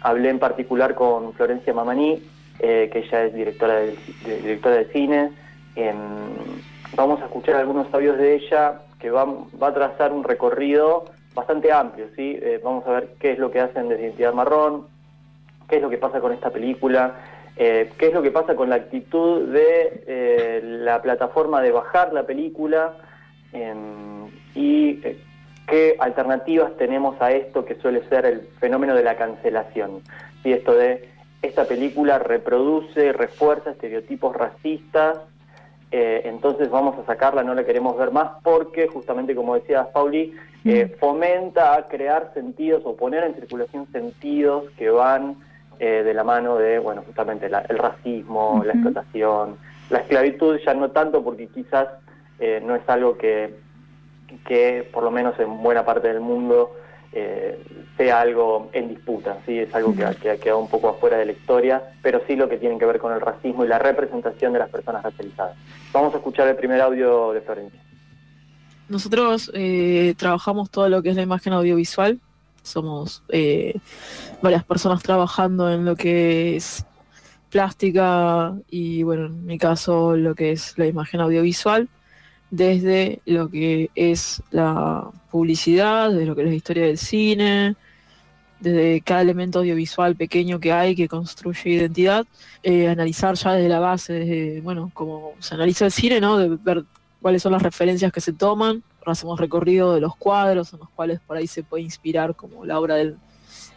hablé 0.00 0.30
en 0.30 0.38
particular 0.38 0.94
con 0.94 1.34
Florencia 1.34 1.74
Mamani, 1.74 2.22
eh, 2.58 2.88
que 2.90 3.00
ella 3.00 3.24
es 3.24 3.34
directora 3.34 3.74
de, 3.74 3.96
directora 4.42 4.76
de 4.76 4.86
cine. 4.86 5.30
Em, 5.76 5.96
vamos 6.96 7.20
a 7.20 7.26
escuchar 7.26 7.56
algunos 7.56 7.90
sabios 7.90 8.16
de 8.16 8.36
ella 8.36 8.80
que 8.98 9.10
va, 9.10 9.26
va 9.62 9.68
a 9.68 9.74
trazar 9.74 10.12
un 10.12 10.24
recorrido 10.24 11.04
bastante 11.34 11.70
amplio. 11.70 12.06
¿sí? 12.16 12.38
Eh, 12.40 12.58
vamos 12.64 12.86
a 12.86 12.92
ver 12.92 13.10
qué 13.20 13.32
es 13.32 13.38
lo 13.38 13.50
que 13.50 13.60
hacen 13.60 13.90
de 13.90 14.00
Identidad 14.00 14.32
Marrón, 14.32 14.86
qué 15.70 15.76
es 15.76 15.82
lo 15.82 15.88
que 15.88 15.96
pasa 15.96 16.20
con 16.20 16.32
esta 16.32 16.50
película, 16.50 17.14
eh, 17.56 17.90
qué 17.96 18.08
es 18.08 18.12
lo 18.12 18.22
que 18.22 18.30
pasa 18.30 18.54
con 18.56 18.68
la 18.68 18.76
actitud 18.76 19.48
de 19.48 20.60
la 20.62 21.00
plataforma 21.00 21.62
de 21.62 21.70
bajar 21.70 22.12
la 22.12 22.24
película 22.24 22.96
em, 23.52 24.28
y 24.54 25.00
qué 25.66 25.96
alternativas 26.00 26.76
tenemos 26.76 27.20
a 27.22 27.30
esto 27.30 27.64
que 27.64 27.76
suele 27.76 28.06
ser 28.08 28.26
el 28.26 28.40
fenómeno 28.58 28.94
de 28.94 29.04
la 29.04 29.16
cancelación. 29.16 30.02
Y 30.44 30.52
esto 30.52 30.74
de 30.74 31.08
esta 31.42 31.64
película 31.64 32.18
reproduce, 32.18 33.12
refuerza 33.12 33.70
estereotipos 33.70 34.36
racistas, 34.36 35.18
eh, 35.92 36.22
entonces 36.24 36.70
vamos 36.70 36.98
a 36.98 37.06
sacarla, 37.06 37.42
no 37.42 37.54
la 37.54 37.64
queremos 37.64 37.96
ver 37.96 38.12
más 38.12 38.30
porque 38.42 38.86
justamente 38.86 39.34
como 39.34 39.54
decía 39.54 39.90
Pauli, 39.92 40.34
eh, 40.64 40.94
fomenta 41.00 41.74
a 41.74 41.88
crear 41.88 42.30
sentidos 42.34 42.82
o 42.84 42.94
poner 42.94 43.24
en 43.24 43.34
circulación 43.34 43.90
sentidos 43.90 44.64
que 44.76 44.90
van 44.90 45.36
eh, 45.80 46.02
de 46.04 46.14
la 46.14 46.22
mano 46.22 46.56
de, 46.58 46.78
bueno, 46.78 47.02
justamente 47.04 47.48
la- 47.48 47.64
el 47.68 47.78
racismo, 47.78 48.62
la 48.64 48.74
explotación, 48.74 49.56
la 49.88 49.98
esclavitud, 49.98 50.58
ya 50.64 50.74
no 50.74 50.90
tanto 50.92 51.24
porque 51.24 51.48
quizás 51.48 51.88
eh, 52.38 52.62
no 52.64 52.76
es 52.76 52.82
algo 52.88 53.16
que, 53.18 53.54
que, 54.46 54.88
por 54.92 55.02
lo 55.02 55.10
menos 55.10 55.38
en 55.40 55.62
buena 55.62 55.84
parte 55.84 56.08
del 56.08 56.20
mundo, 56.20 56.76
eh, 57.12 57.58
sea 57.96 58.20
algo 58.20 58.70
en 58.72 58.88
disputa, 58.88 59.38
¿sí? 59.44 59.58
es 59.58 59.74
algo 59.74 59.94
que, 59.96 60.04
ha- 60.04 60.14
que 60.14 60.30
ha 60.30 60.36
quedado 60.36 60.60
un 60.60 60.68
poco 60.68 60.90
afuera 60.90 61.16
de 61.18 61.26
la 61.26 61.32
historia, 61.32 61.82
pero 62.02 62.20
sí 62.26 62.36
lo 62.36 62.48
que 62.48 62.56
tiene 62.58 62.78
que 62.78 62.86
ver 62.86 62.98
con 63.00 63.12
el 63.12 63.20
racismo 63.20 63.64
y 63.64 63.68
la 63.68 63.78
representación 63.80 64.52
de 64.52 64.60
las 64.60 64.70
personas 64.70 65.02
racializadas. 65.02 65.56
Vamos 65.92 66.14
a 66.14 66.18
escuchar 66.18 66.46
el 66.46 66.56
primer 66.56 66.80
audio 66.80 67.32
de 67.32 67.40
Florencia. 67.40 67.80
Nosotros 68.88 69.50
eh, 69.54 70.14
trabajamos 70.16 70.70
todo 70.70 70.88
lo 70.88 71.02
que 71.02 71.10
es 71.10 71.16
la 71.16 71.22
imagen 71.22 71.52
audiovisual. 71.52 72.18
Somos 72.62 73.22
varias 74.42 74.64
personas 74.64 75.02
trabajando 75.02 75.70
en 75.70 75.84
lo 75.84 75.96
que 75.96 76.56
es 76.56 76.84
plástica 77.50 78.54
y, 78.70 79.02
bueno, 79.02 79.26
en 79.26 79.44
mi 79.44 79.58
caso, 79.58 80.16
lo 80.16 80.34
que 80.34 80.52
es 80.52 80.78
la 80.78 80.86
imagen 80.86 81.20
audiovisual, 81.20 81.88
desde 82.50 83.20
lo 83.26 83.48
que 83.48 83.90
es 83.94 84.42
la 84.50 85.10
publicidad, 85.30 86.10
desde 86.10 86.26
lo 86.26 86.34
que 86.34 86.42
es 86.42 86.48
la 86.48 86.54
historia 86.54 86.86
del 86.86 86.98
cine, 86.98 87.76
desde 88.60 89.00
cada 89.00 89.22
elemento 89.22 89.60
audiovisual 89.60 90.16
pequeño 90.16 90.60
que 90.60 90.72
hay 90.72 90.94
que 90.94 91.08
construye 91.08 91.70
identidad, 91.70 92.26
eh, 92.62 92.88
analizar 92.88 93.34
ya 93.34 93.52
desde 93.52 93.68
la 93.68 93.80
base, 93.80 94.12
desde, 94.12 94.60
bueno, 94.60 94.90
como 94.94 95.32
se 95.38 95.54
analiza 95.54 95.86
el 95.86 95.92
cine, 95.92 96.20
¿no? 96.20 96.38
De 96.38 96.56
ver 96.62 96.84
cuáles 97.20 97.42
son 97.42 97.52
las 97.52 97.62
referencias 97.62 98.12
que 98.12 98.20
se 98.20 98.32
toman, 98.32 98.82
hacemos 99.06 99.40
recorrido 99.40 99.94
de 99.94 100.00
los 100.00 100.14
cuadros 100.16 100.72
en 100.72 100.80
los 100.80 100.90
cuales 100.90 101.20
por 101.20 101.36
ahí 101.36 101.46
se 101.46 101.62
puede 101.62 101.82
inspirar 101.82 102.36
como 102.36 102.64
la 102.64 102.78
obra 102.78 102.96
del 102.96 103.16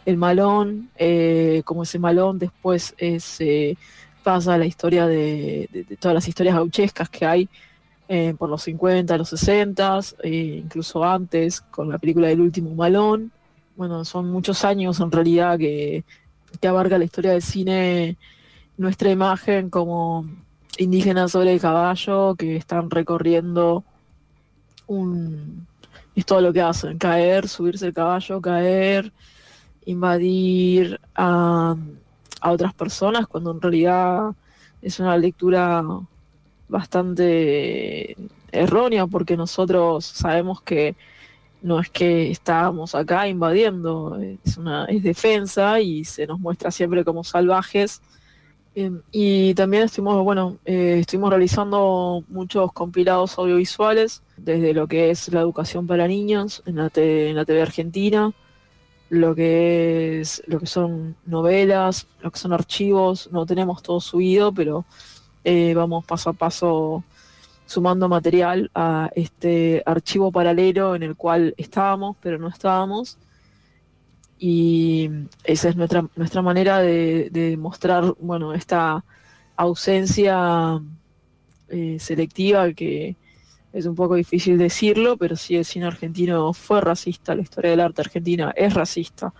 el 0.04 0.16
malón, 0.16 0.90
eh, 0.96 1.62
como 1.64 1.82
ese 1.82 1.98
malón 1.98 2.38
después 2.38 2.94
es, 2.98 3.40
eh, 3.40 3.76
pasa 4.22 4.54
a 4.54 4.58
la 4.58 4.66
historia 4.66 5.06
de, 5.06 5.86
todas 6.00 6.14
las 6.14 6.28
historias 6.28 6.56
gauchescas 6.56 7.08
que 7.08 7.26
hay 7.26 7.48
eh, 8.08 8.34
por 8.38 8.50
los 8.50 8.62
50, 8.62 9.16
los 9.16 9.28
60, 9.30 10.00
eh, 10.22 10.60
incluso 10.64 11.04
antes 11.04 11.60
con 11.60 11.90
la 11.90 11.98
película 11.98 12.28
del 12.28 12.40
último 12.40 12.74
malón. 12.74 13.32
Bueno, 13.76 14.04
son 14.04 14.30
muchos 14.30 14.64
años 14.64 15.00
en 15.00 15.10
realidad 15.10 15.58
que, 15.58 16.04
que 16.60 16.68
abarca 16.68 16.98
la 16.98 17.04
historia 17.04 17.32
del 17.32 17.42
cine, 17.42 18.16
nuestra 18.76 19.10
imagen 19.10 19.70
como 19.70 20.26
indígenas 20.78 21.32
sobre 21.32 21.52
el 21.52 21.60
caballo 21.60 22.34
que 22.34 22.56
están 22.56 22.90
recorriendo 22.90 23.84
un 24.86 25.66
es 26.14 26.26
todo 26.26 26.40
lo 26.40 26.52
que 26.52 26.60
hacen, 26.60 26.98
caer, 26.98 27.48
subirse 27.48 27.86
el 27.86 27.94
caballo, 27.94 28.40
caer, 28.40 29.12
invadir 29.86 31.00
a, 31.14 31.76
a 32.40 32.50
otras 32.52 32.74
personas, 32.74 33.26
cuando 33.26 33.52
en 33.52 33.60
realidad 33.60 34.34
es 34.82 35.00
una 35.00 35.16
lectura 35.16 35.82
bastante 36.68 38.16
errónea, 38.52 39.06
porque 39.06 39.36
nosotros 39.36 40.04
sabemos 40.04 40.60
que 40.62 40.94
no 41.62 41.80
es 41.80 41.88
que 41.88 42.30
estábamos 42.30 42.94
acá 42.94 43.26
invadiendo, 43.26 44.20
es 44.44 44.58
una 44.58 44.84
es 44.84 45.02
defensa 45.02 45.80
y 45.80 46.04
se 46.04 46.26
nos 46.26 46.38
muestra 46.38 46.70
siempre 46.70 47.04
como 47.04 47.24
salvajes. 47.24 48.02
Eh, 48.74 48.90
y 49.12 49.54
también 49.54 49.84
estuvimos, 49.84 50.22
bueno, 50.24 50.58
eh, 50.66 50.98
estuvimos 51.00 51.30
realizando 51.30 52.22
muchos 52.28 52.70
compilados 52.72 53.38
audiovisuales, 53.38 54.22
desde 54.36 54.74
lo 54.74 54.86
que 54.86 55.10
es 55.10 55.32
la 55.32 55.40
educación 55.40 55.86
para 55.86 56.06
niños 56.06 56.62
en 56.66 56.76
la, 56.76 56.90
en 56.94 57.36
la 57.36 57.46
TV 57.46 57.62
argentina, 57.62 58.32
lo 59.14 59.34
que 59.34 60.20
es 60.20 60.42
lo 60.46 60.60
que 60.60 60.66
son 60.66 61.16
novelas, 61.26 62.06
lo 62.20 62.30
que 62.30 62.38
son 62.38 62.52
archivos, 62.52 63.28
no 63.32 63.46
tenemos 63.46 63.82
todo 63.82 64.00
subido, 64.00 64.52
pero 64.52 64.84
eh, 65.44 65.74
vamos 65.74 66.04
paso 66.04 66.30
a 66.30 66.32
paso 66.32 67.04
sumando 67.66 68.08
material 68.08 68.70
a 68.74 69.10
este 69.14 69.82
archivo 69.86 70.30
paralelo 70.32 70.94
en 70.94 71.02
el 71.02 71.16
cual 71.16 71.54
estábamos, 71.56 72.16
pero 72.20 72.38
no 72.38 72.48
estábamos. 72.48 73.18
Y 74.38 75.10
esa 75.44 75.68
es 75.70 75.76
nuestra, 75.76 76.06
nuestra 76.16 76.42
manera 76.42 76.80
de, 76.80 77.30
de 77.30 77.56
mostrar, 77.56 78.14
bueno, 78.20 78.52
esta 78.52 79.04
ausencia 79.56 80.80
eh, 81.68 81.98
selectiva 81.98 82.72
que 82.72 83.16
es 83.74 83.86
un 83.86 83.94
poco 83.94 84.14
difícil 84.14 84.56
decirlo, 84.56 85.16
pero 85.16 85.34
sí 85.36 85.56
el 85.56 85.64
cine 85.64 85.86
argentino 85.86 86.52
fue 86.52 86.80
racista, 86.80 87.34
la 87.34 87.42
historia 87.42 87.72
del 87.72 87.80
arte 87.80 88.02
argentina 88.02 88.52
es 88.56 88.72
racista. 88.72 89.34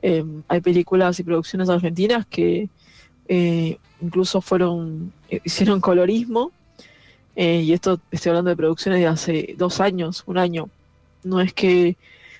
Eh, 0.00 0.24
hay 0.48 0.60
películas 0.60 1.20
y 1.20 1.22
producciones 1.22 1.68
argentinas 1.68 2.26
que 2.26 2.70
eh, 3.28 3.76
incluso 4.00 4.40
fueron, 4.40 5.12
eh, 5.28 5.40
hicieron 5.44 5.80
colorismo, 5.80 6.50
y 7.36 7.72
esto 7.72 8.00
estoy 8.10 8.30
hablando 8.30 8.50
de 8.50 8.56
producciones 8.56 8.98
de 9.00 9.06
hace 9.06 9.54
dos 9.56 9.80
años, 9.80 10.24
un 10.26 10.38
año. 10.38 10.68
No 11.22 11.40
es 11.40 11.52
que 11.52 11.96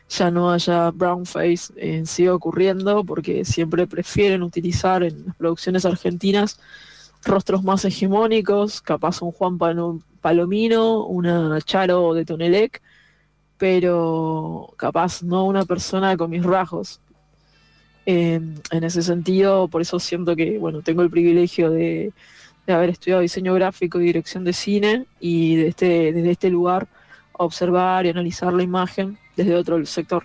ya 0.08 0.30
no 0.30 0.50
haya 0.50 0.90
brownface, 0.90 1.72
eh, 1.76 2.02
sigue 2.04 2.30
ocurriendo 2.30 3.04
porque 3.04 3.44
siempre 3.44 3.86
prefieren 3.86 4.42
utilizar 4.42 5.04
en 5.04 5.26
las 5.26 5.36
producciones 5.36 5.84
argentinas 5.84 6.58
rostros 7.24 7.62
más 7.62 7.84
hegemónicos, 7.84 8.80
capaz 8.80 9.22
un 9.22 9.30
Juan 9.30 9.58
Palo- 9.58 10.00
Palomino, 10.20 11.04
una 11.04 11.60
Charo 11.60 12.14
de 12.14 12.24
Tonelec, 12.24 12.82
pero 13.58 14.72
capaz 14.76 15.22
no 15.22 15.44
una 15.44 15.64
persona 15.64 16.16
con 16.16 16.30
mis 16.30 16.44
rasgos. 16.44 17.00
En 18.06 18.62
ese 18.70 19.02
sentido, 19.02 19.68
por 19.68 19.82
eso 19.82 19.98
siento 19.98 20.34
que, 20.34 20.58
bueno, 20.58 20.80
tengo 20.80 21.02
el 21.02 21.10
privilegio 21.10 21.70
de, 21.70 22.12
haber 22.66 22.90
estudiado 22.90 23.22
diseño 23.22 23.54
gráfico 23.54 24.00
y 24.00 24.04
dirección 24.04 24.44
de 24.44 24.52
cine 24.52 25.06
y 25.20 25.60
este, 25.60 26.12
desde 26.12 26.30
este 26.30 26.50
lugar 26.50 26.86
observar 27.32 28.04
y 28.06 28.10
analizar 28.10 28.52
la 28.52 28.62
imagen 28.62 29.18
desde 29.36 29.54
otro 29.54 29.84
sector. 29.86 30.24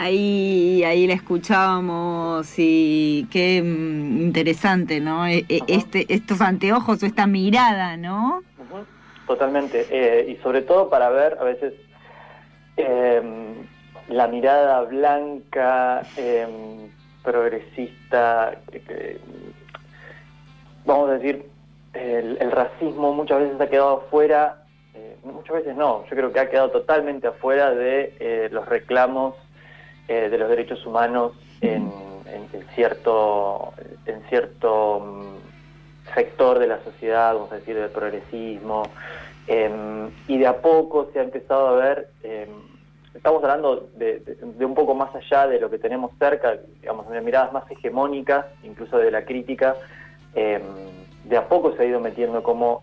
Ahí, 0.00 0.82
ahí 0.82 1.06
la 1.06 1.12
escuchábamos 1.12 2.54
y 2.56 3.28
qué 3.30 3.60
mm, 3.62 4.22
interesante, 4.22 4.98
¿no? 4.98 5.26
E- 5.26 5.44
e- 5.46 5.60
Este, 5.68 6.06
estos 6.08 6.40
anteojos 6.40 7.02
o 7.02 7.06
esta 7.06 7.26
mirada, 7.26 7.98
¿no? 7.98 8.42
Totalmente. 9.26 9.86
Eh, 9.90 10.30
y 10.30 10.42
sobre 10.42 10.62
todo 10.62 10.88
para 10.88 11.10
ver 11.10 11.36
a 11.38 11.44
veces 11.44 11.74
eh, 12.78 13.20
la 14.08 14.26
mirada 14.28 14.80
blanca, 14.84 16.00
eh, 16.16 16.48
progresista, 17.22 18.58
vamos 20.86 21.10
a 21.10 21.12
decir, 21.18 21.44
el, 21.92 22.38
el 22.40 22.50
racismo 22.52 23.12
muchas 23.12 23.40
veces 23.40 23.60
ha 23.60 23.68
quedado 23.68 23.98
afuera, 24.06 24.64
eh, 24.94 25.16
muchas 25.24 25.56
veces 25.56 25.76
no, 25.76 26.04
yo 26.04 26.16
creo 26.16 26.32
que 26.32 26.40
ha 26.40 26.48
quedado 26.48 26.70
totalmente 26.70 27.26
afuera 27.26 27.74
de 27.74 28.16
eh, 28.18 28.48
los 28.50 28.66
reclamos 28.66 29.34
eh, 30.10 30.28
de 30.28 30.38
los 30.38 30.48
derechos 30.48 30.84
humanos 30.84 31.34
en, 31.60 31.88
cierto, 32.74 33.72
en 34.06 34.20
cierto 34.28 34.98
mm, 35.00 36.14
sector 36.14 36.58
de 36.58 36.66
la 36.66 36.82
sociedad, 36.82 37.32
vamos 37.34 37.52
a 37.52 37.56
decir, 37.56 37.76
del 37.76 37.90
progresismo, 37.90 38.82
em, 39.46 40.10
y 40.26 40.38
de 40.38 40.48
a 40.48 40.60
poco 40.60 41.10
se 41.12 41.20
ha 41.20 41.22
empezado 41.22 41.68
a 41.68 41.72
ver, 41.74 42.08
em, 42.24 42.48
estamos 43.14 43.40
hablando 43.44 43.88
de, 43.94 44.36
un 44.60 44.74
poco 44.74 44.94
más 44.96 45.14
allá 45.14 45.46
de 45.46 45.60
lo 45.60 45.70
que 45.70 45.78
tenemos 45.78 46.10
cerca, 46.18 46.58
digamos, 46.80 47.08
de 47.08 47.20
miradas 47.20 47.52
más 47.52 47.70
hegemónicas, 47.70 48.46
incluso 48.64 48.98
de 48.98 49.12
la 49.12 49.24
crítica, 49.24 49.76
em, 50.34 50.62
de 51.22 51.36
a 51.36 51.46
poco 51.48 51.72
se 51.76 51.82
ha 51.82 51.86
ido 51.86 52.00
metiendo 52.00 52.42
como 52.42 52.82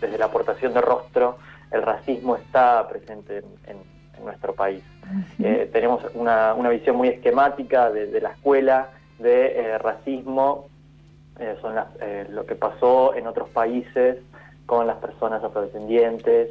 desde 0.00 0.18
la 0.18 0.24
aportación 0.24 0.74
de 0.74 0.80
rostro 0.80 1.36
el 1.70 1.82
racismo 1.82 2.36
está 2.36 2.88
presente 2.88 3.38
en, 3.38 3.44
en- 3.70 3.95
en 4.18 4.24
nuestro 4.24 4.54
país. 4.54 4.82
Eh, 5.42 5.68
tenemos 5.72 6.02
una, 6.14 6.54
una 6.54 6.68
visión 6.70 6.96
muy 6.96 7.08
esquemática 7.08 7.90
de, 7.90 8.06
de 8.06 8.20
la 8.20 8.30
escuela 8.30 8.88
de 9.18 9.46
eh, 9.58 9.78
racismo, 9.78 10.66
eh, 11.38 11.56
son 11.60 11.74
las- 11.74 11.88
eh, 12.00 12.26
lo 12.30 12.44
que 12.46 12.54
pasó 12.54 13.14
en 13.14 13.26
otros 13.26 13.48
países 13.50 14.18
con 14.66 14.86
las 14.86 14.96
personas 14.96 15.42
afrodescendientes, 15.44 16.50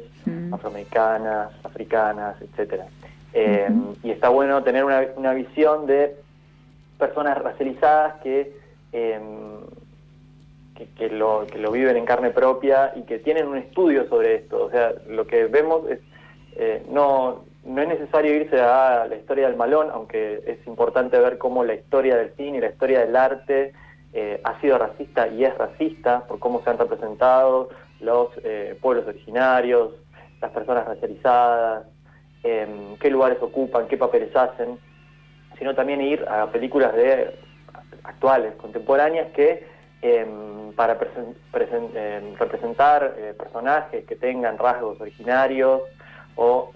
afroamericanas, 0.52 1.50
africanas, 1.64 2.36
etcétera. 2.40 2.86
Eh, 3.34 3.68
Y 4.02 4.10
está 4.10 4.30
bueno 4.30 4.62
tener 4.62 4.84
una, 4.84 5.04
una 5.16 5.32
visión 5.34 5.86
de 5.86 6.16
personas 6.98 7.36
racializadas 7.36 8.14
que, 8.22 8.52
eh, 8.92 9.20
que, 10.74 10.86
que 10.96 11.08
lo, 11.10 11.46
que 11.46 11.58
lo 11.58 11.70
viven 11.70 11.96
en 11.96 12.04
carne 12.06 12.30
propia 12.30 12.92
y 12.96 13.02
que 13.02 13.18
tienen 13.18 13.46
un 13.48 13.58
estudio 13.58 14.08
sobre 14.08 14.36
esto. 14.36 14.64
O 14.64 14.70
sea, 14.70 14.92
lo 15.08 15.26
que 15.26 15.44
vemos 15.46 15.88
es, 15.90 16.00
eh, 16.56 16.84
no, 16.90 17.44
no 17.66 17.82
es 17.82 17.88
necesario 17.88 18.34
irse 18.34 18.60
a 18.60 19.06
la 19.06 19.16
historia 19.16 19.48
del 19.48 19.56
malón, 19.56 19.88
aunque 19.92 20.42
es 20.46 20.64
importante 20.66 21.18
ver 21.18 21.36
cómo 21.36 21.64
la 21.64 21.74
historia 21.74 22.16
del 22.16 22.32
cine 22.36 22.58
y 22.58 22.60
la 22.60 22.68
historia 22.68 23.00
del 23.00 23.16
arte 23.16 23.72
eh, 24.12 24.40
ha 24.44 24.60
sido 24.60 24.78
racista 24.78 25.26
y 25.28 25.44
es 25.44 25.56
racista 25.58 26.24
por 26.26 26.38
cómo 26.38 26.62
se 26.62 26.70
han 26.70 26.78
representado 26.78 27.68
los 28.00 28.28
eh, 28.44 28.78
pueblos 28.80 29.06
originarios, 29.06 29.90
las 30.40 30.52
personas 30.52 30.86
racializadas, 30.86 31.86
em, 32.44 32.96
qué 32.98 33.10
lugares 33.10 33.38
ocupan, 33.40 33.88
qué 33.88 33.96
papeles 33.96 34.34
hacen, 34.36 34.78
sino 35.58 35.74
también 35.74 36.00
ir 36.00 36.24
a 36.28 36.46
películas 36.52 36.94
de 36.94 37.34
actuales, 38.04 38.54
contemporáneas, 38.56 39.32
que 39.32 39.66
em, 40.02 40.72
para 40.76 40.92
em, 40.92 42.34
representar 42.38 43.14
eh, 43.16 43.34
personajes 43.36 44.04
que 44.04 44.14
tengan 44.14 44.56
rasgos 44.56 45.00
originarios 45.00 45.82
o 46.36 46.70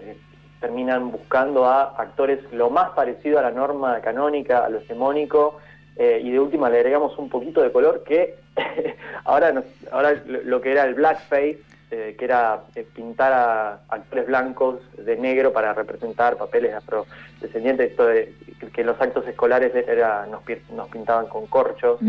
terminan 0.61 1.11
buscando 1.11 1.65
a 1.65 1.95
actores 1.97 2.39
lo 2.53 2.69
más 2.69 2.91
parecido 2.91 3.39
a 3.39 3.41
la 3.41 3.51
norma 3.51 3.99
canónica, 3.99 4.63
a 4.63 4.69
lo 4.69 4.77
hegemónico, 4.77 5.57
eh, 5.97 6.21
y 6.23 6.31
de 6.31 6.39
última 6.39 6.69
le 6.69 6.77
agregamos 6.77 7.17
un 7.17 7.27
poquito 7.29 7.61
de 7.61 7.71
color 7.71 8.03
que 8.03 8.35
ahora, 9.25 9.61
ahora 9.91 10.21
lo 10.25 10.61
que 10.61 10.71
era 10.71 10.85
el 10.85 10.93
blackface, 10.93 11.59
eh, 11.89 12.15
que 12.17 12.25
era 12.25 12.61
eh, 12.75 12.85
pintar 12.95 13.33
a 13.33 13.79
actores 13.89 14.27
blancos 14.27 14.79
de 14.97 15.17
negro 15.17 15.51
para 15.51 15.73
representar 15.73 16.37
papeles 16.37 16.73
afrodescendientes, 16.75 17.91
esto 17.91 18.05
de 18.05 18.33
que 18.71 18.83
los 18.83 19.01
actos 19.01 19.27
escolares 19.27 19.75
era, 19.75 20.27
nos, 20.27 20.43
pintaban 20.89 21.25
con 21.25 21.47
corchos, 21.47 21.99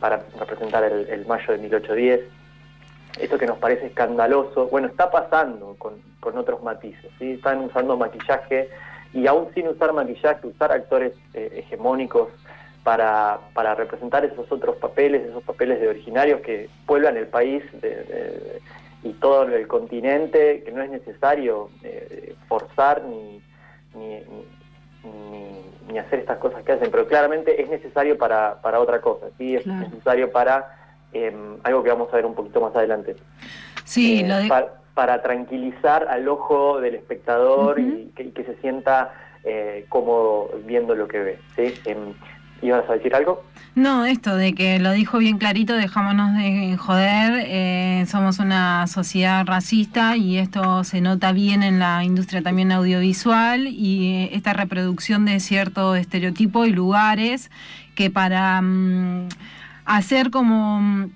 para 0.00 0.22
representar 0.38 0.84
el, 0.84 1.08
el 1.08 1.26
mayo 1.26 1.52
de 1.52 1.58
1810 1.58 2.20
esto 3.18 3.38
que 3.38 3.46
nos 3.46 3.58
parece 3.58 3.86
escandaloso, 3.86 4.68
bueno, 4.68 4.88
está 4.88 5.10
pasando 5.10 5.76
con, 5.78 5.94
otros 6.36 6.60
matices, 6.60 7.08
¿sí? 7.20 7.34
están 7.34 7.60
usando 7.60 7.96
maquillaje 7.96 8.68
y 9.12 9.28
aún 9.28 9.48
sin 9.54 9.68
usar 9.68 9.92
maquillaje, 9.92 10.44
usar 10.44 10.72
actores 10.72 11.12
eh, 11.34 11.50
hegemónicos 11.58 12.30
para, 12.82 13.38
para, 13.54 13.76
representar 13.76 14.24
esos 14.24 14.50
otros 14.50 14.74
papeles, 14.76 15.24
esos 15.24 15.44
papeles 15.44 15.80
de 15.80 15.86
originarios 15.86 16.40
que 16.40 16.68
pueblan 16.84 17.16
el 17.16 17.28
país 17.28 17.62
y 19.04 19.12
todo 19.14 19.44
el 19.44 19.68
continente, 19.68 20.64
que 20.64 20.72
no 20.72 20.82
es 20.82 20.90
necesario 20.90 21.70
eh, 21.84 22.34
forzar 22.48 23.04
ni, 23.04 23.40
ni, 23.94 24.22
ni, 25.88 25.98
hacer 25.98 26.18
estas 26.18 26.38
cosas 26.38 26.64
que 26.64 26.72
hacen, 26.72 26.90
pero 26.90 27.06
claramente 27.06 27.62
es 27.62 27.70
necesario 27.70 28.18
para, 28.18 28.60
para 28.60 28.80
otra 28.80 29.00
cosa, 29.00 29.26
¿sí? 29.38 29.54
es 29.54 29.66
necesario 29.66 30.30
para 30.30 30.85
Em, 31.12 31.58
algo 31.62 31.82
que 31.82 31.90
vamos 31.90 32.08
a 32.12 32.16
ver 32.16 32.26
un 32.26 32.34
poquito 32.34 32.60
más 32.60 32.74
adelante. 32.74 33.16
Sí, 33.84 34.20
eh, 34.20 34.50
para 34.94 35.22
tranquilizar 35.22 36.06
al 36.08 36.26
ojo 36.28 36.80
del 36.80 36.94
espectador 36.94 37.78
y, 37.78 38.10
que, 38.16 38.44
se 38.44 38.56
sienta 38.62 39.12
eh, 39.44 39.84
cómodo 39.88 40.50
viendo 40.64 40.94
lo 40.94 41.06
que 41.06 41.18
ve. 41.18 41.38
¿sí? 41.54 41.74
Em, 41.84 42.14
¿Ibas 42.62 42.88
a 42.88 42.94
decir 42.94 43.14
algo? 43.14 43.42
No, 43.74 44.06
esto 44.06 44.34
de 44.34 44.54
que 44.54 44.78
lo 44.78 44.92
dijo 44.92 45.18
bien 45.18 45.36
clarito, 45.36 45.74
dejámonos 45.74 46.34
de 46.38 46.78
joder, 46.78 47.44
eh, 47.46 48.06
somos 48.08 48.38
una 48.38 48.86
sociedad 48.86 49.44
racista 49.44 50.16
y 50.16 50.38
esto 50.38 50.82
se 50.82 51.02
nota 51.02 51.32
bien 51.32 51.62
en 51.62 51.78
la 51.78 52.02
industria 52.02 52.40
también 52.40 52.72
audiovisual 52.72 53.66
y 53.66 54.30
esta 54.32 54.54
reproducción 54.54 55.26
de 55.26 55.40
cierto 55.40 55.94
estereotipo 55.94 56.64
y 56.64 56.70
lugares 56.70 57.50
que 57.94 58.10
para... 58.10 58.62
Mm, 58.62 59.28
hacer 59.86 60.30
como 60.30 60.80
mm, 60.80 61.10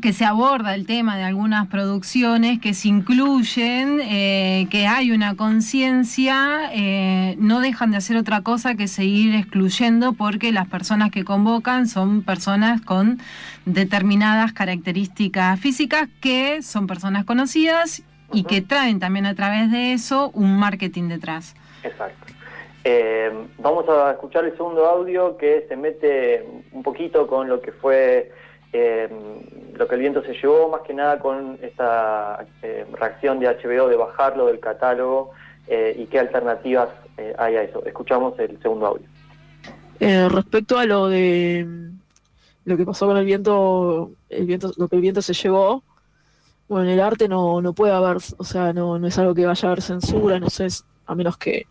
que 0.00 0.12
se 0.12 0.24
aborda 0.24 0.74
el 0.74 0.86
tema 0.86 1.16
de 1.16 1.24
algunas 1.24 1.68
producciones 1.68 2.60
que 2.60 2.74
se 2.74 2.88
incluyen, 2.88 4.00
eh, 4.02 4.66
que 4.70 4.86
hay 4.86 5.12
una 5.12 5.36
conciencia, 5.36 6.70
eh, 6.72 7.36
no 7.38 7.60
dejan 7.60 7.90
de 7.90 7.98
hacer 7.98 8.16
otra 8.16 8.40
cosa 8.40 8.74
que 8.74 8.88
seguir 8.88 9.34
excluyendo 9.34 10.12
porque 10.14 10.50
las 10.50 10.68
personas 10.68 11.10
que 11.10 11.24
convocan 11.24 11.86
son 11.86 12.22
personas 12.22 12.80
con 12.80 13.20
determinadas 13.64 14.52
características 14.52 15.60
físicas 15.60 16.08
que 16.20 16.62
son 16.62 16.86
personas 16.86 17.24
conocidas 17.24 18.02
y 18.32 18.44
que 18.44 18.62
traen 18.62 18.98
también 18.98 19.26
a 19.26 19.34
través 19.34 19.70
de 19.70 19.92
eso 19.92 20.30
un 20.30 20.58
marketing 20.58 21.08
detrás. 21.08 21.54
Exacto. 21.82 22.21
Eh, 22.84 23.30
vamos 23.58 23.88
a 23.88 24.12
escuchar 24.12 24.44
el 24.44 24.56
segundo 24.56 24.86
audio 24.86 25.36
que 25.36 25.66
se 25.68 25.76
mete 25.76 26.44
un 26.72 26.82
poquito 26.82 27.28
con 27.28 27.48
lo 27.48 27.60
que 27.60 27.70
fue 27.70 28.32
eh, 28.72 29.08
lo 29.74 29.86
que 29.86 29.94
el 29.94 30.00
viento 30.00 30.22
se 30.24 30.34
llevó, 30.34 30.68
más 30.68 30.80
que 30.82 30.92
nada 30.92 31.18
con 31.20 31.58
esta 31.62 32.44
eh, 32.62 32.84
reacción 32.92 33.38
de 33.38 33.46
HBO 33.46 33.88
de 33.88 33.96
bajarlo 33.96 34.46
del 34.46 34.60
catálogo 34.60 35.30
y 35.96 36.06
qué 36.06 36.18
alternativas 36.18 36.88
hay 37.38 37.56
a 37.56 37.62
eso. 37.62 37.82
Escuchamos 37.86 38.38
el 38.38 38.60
segundo 38.60 38.88
audio. 38.88 39.06
respecto 40.28 40.76
a 40.76 40.84
lo 40.84 41.08
de 41.08 41.66
lo 42.64 42.76
que 42.76 42.84
pasó 42.84 43.06
con 43.06 43.16
el 43.16 43.24
viento, 43.24 44.10
el 44.28 44.44
viento, 44.44 44.72
lo 44.76 44.88
que 44.88 44.96
el 44.96 45.02
viento 45.02 45.22
se 45.22 45.32
llevó, 45.32 45.82
bueno, 46.68 46.90
el 46.90 47.00
arte 47.00 47.28
no, 47.28 47.62
no 47.62 47.72
puede 47.72 47.92
haber, 47.92 48.18
o 48.36 48.44
sea, 48.44 48.72
no, 48.72 48.98
no 48.98 49.06
es 49.06 49.18
algo 49.18 49.34
que 49.34 49.46
vaya 49.46 49.68
a 49.68 49.72
haber 49.72 49.82
censura, 49.82 50.38
no 50.40 50.50
sé, 50.50 50.66
a 51.06 51.14
menos 51.14 51.38
que 51.38 51.66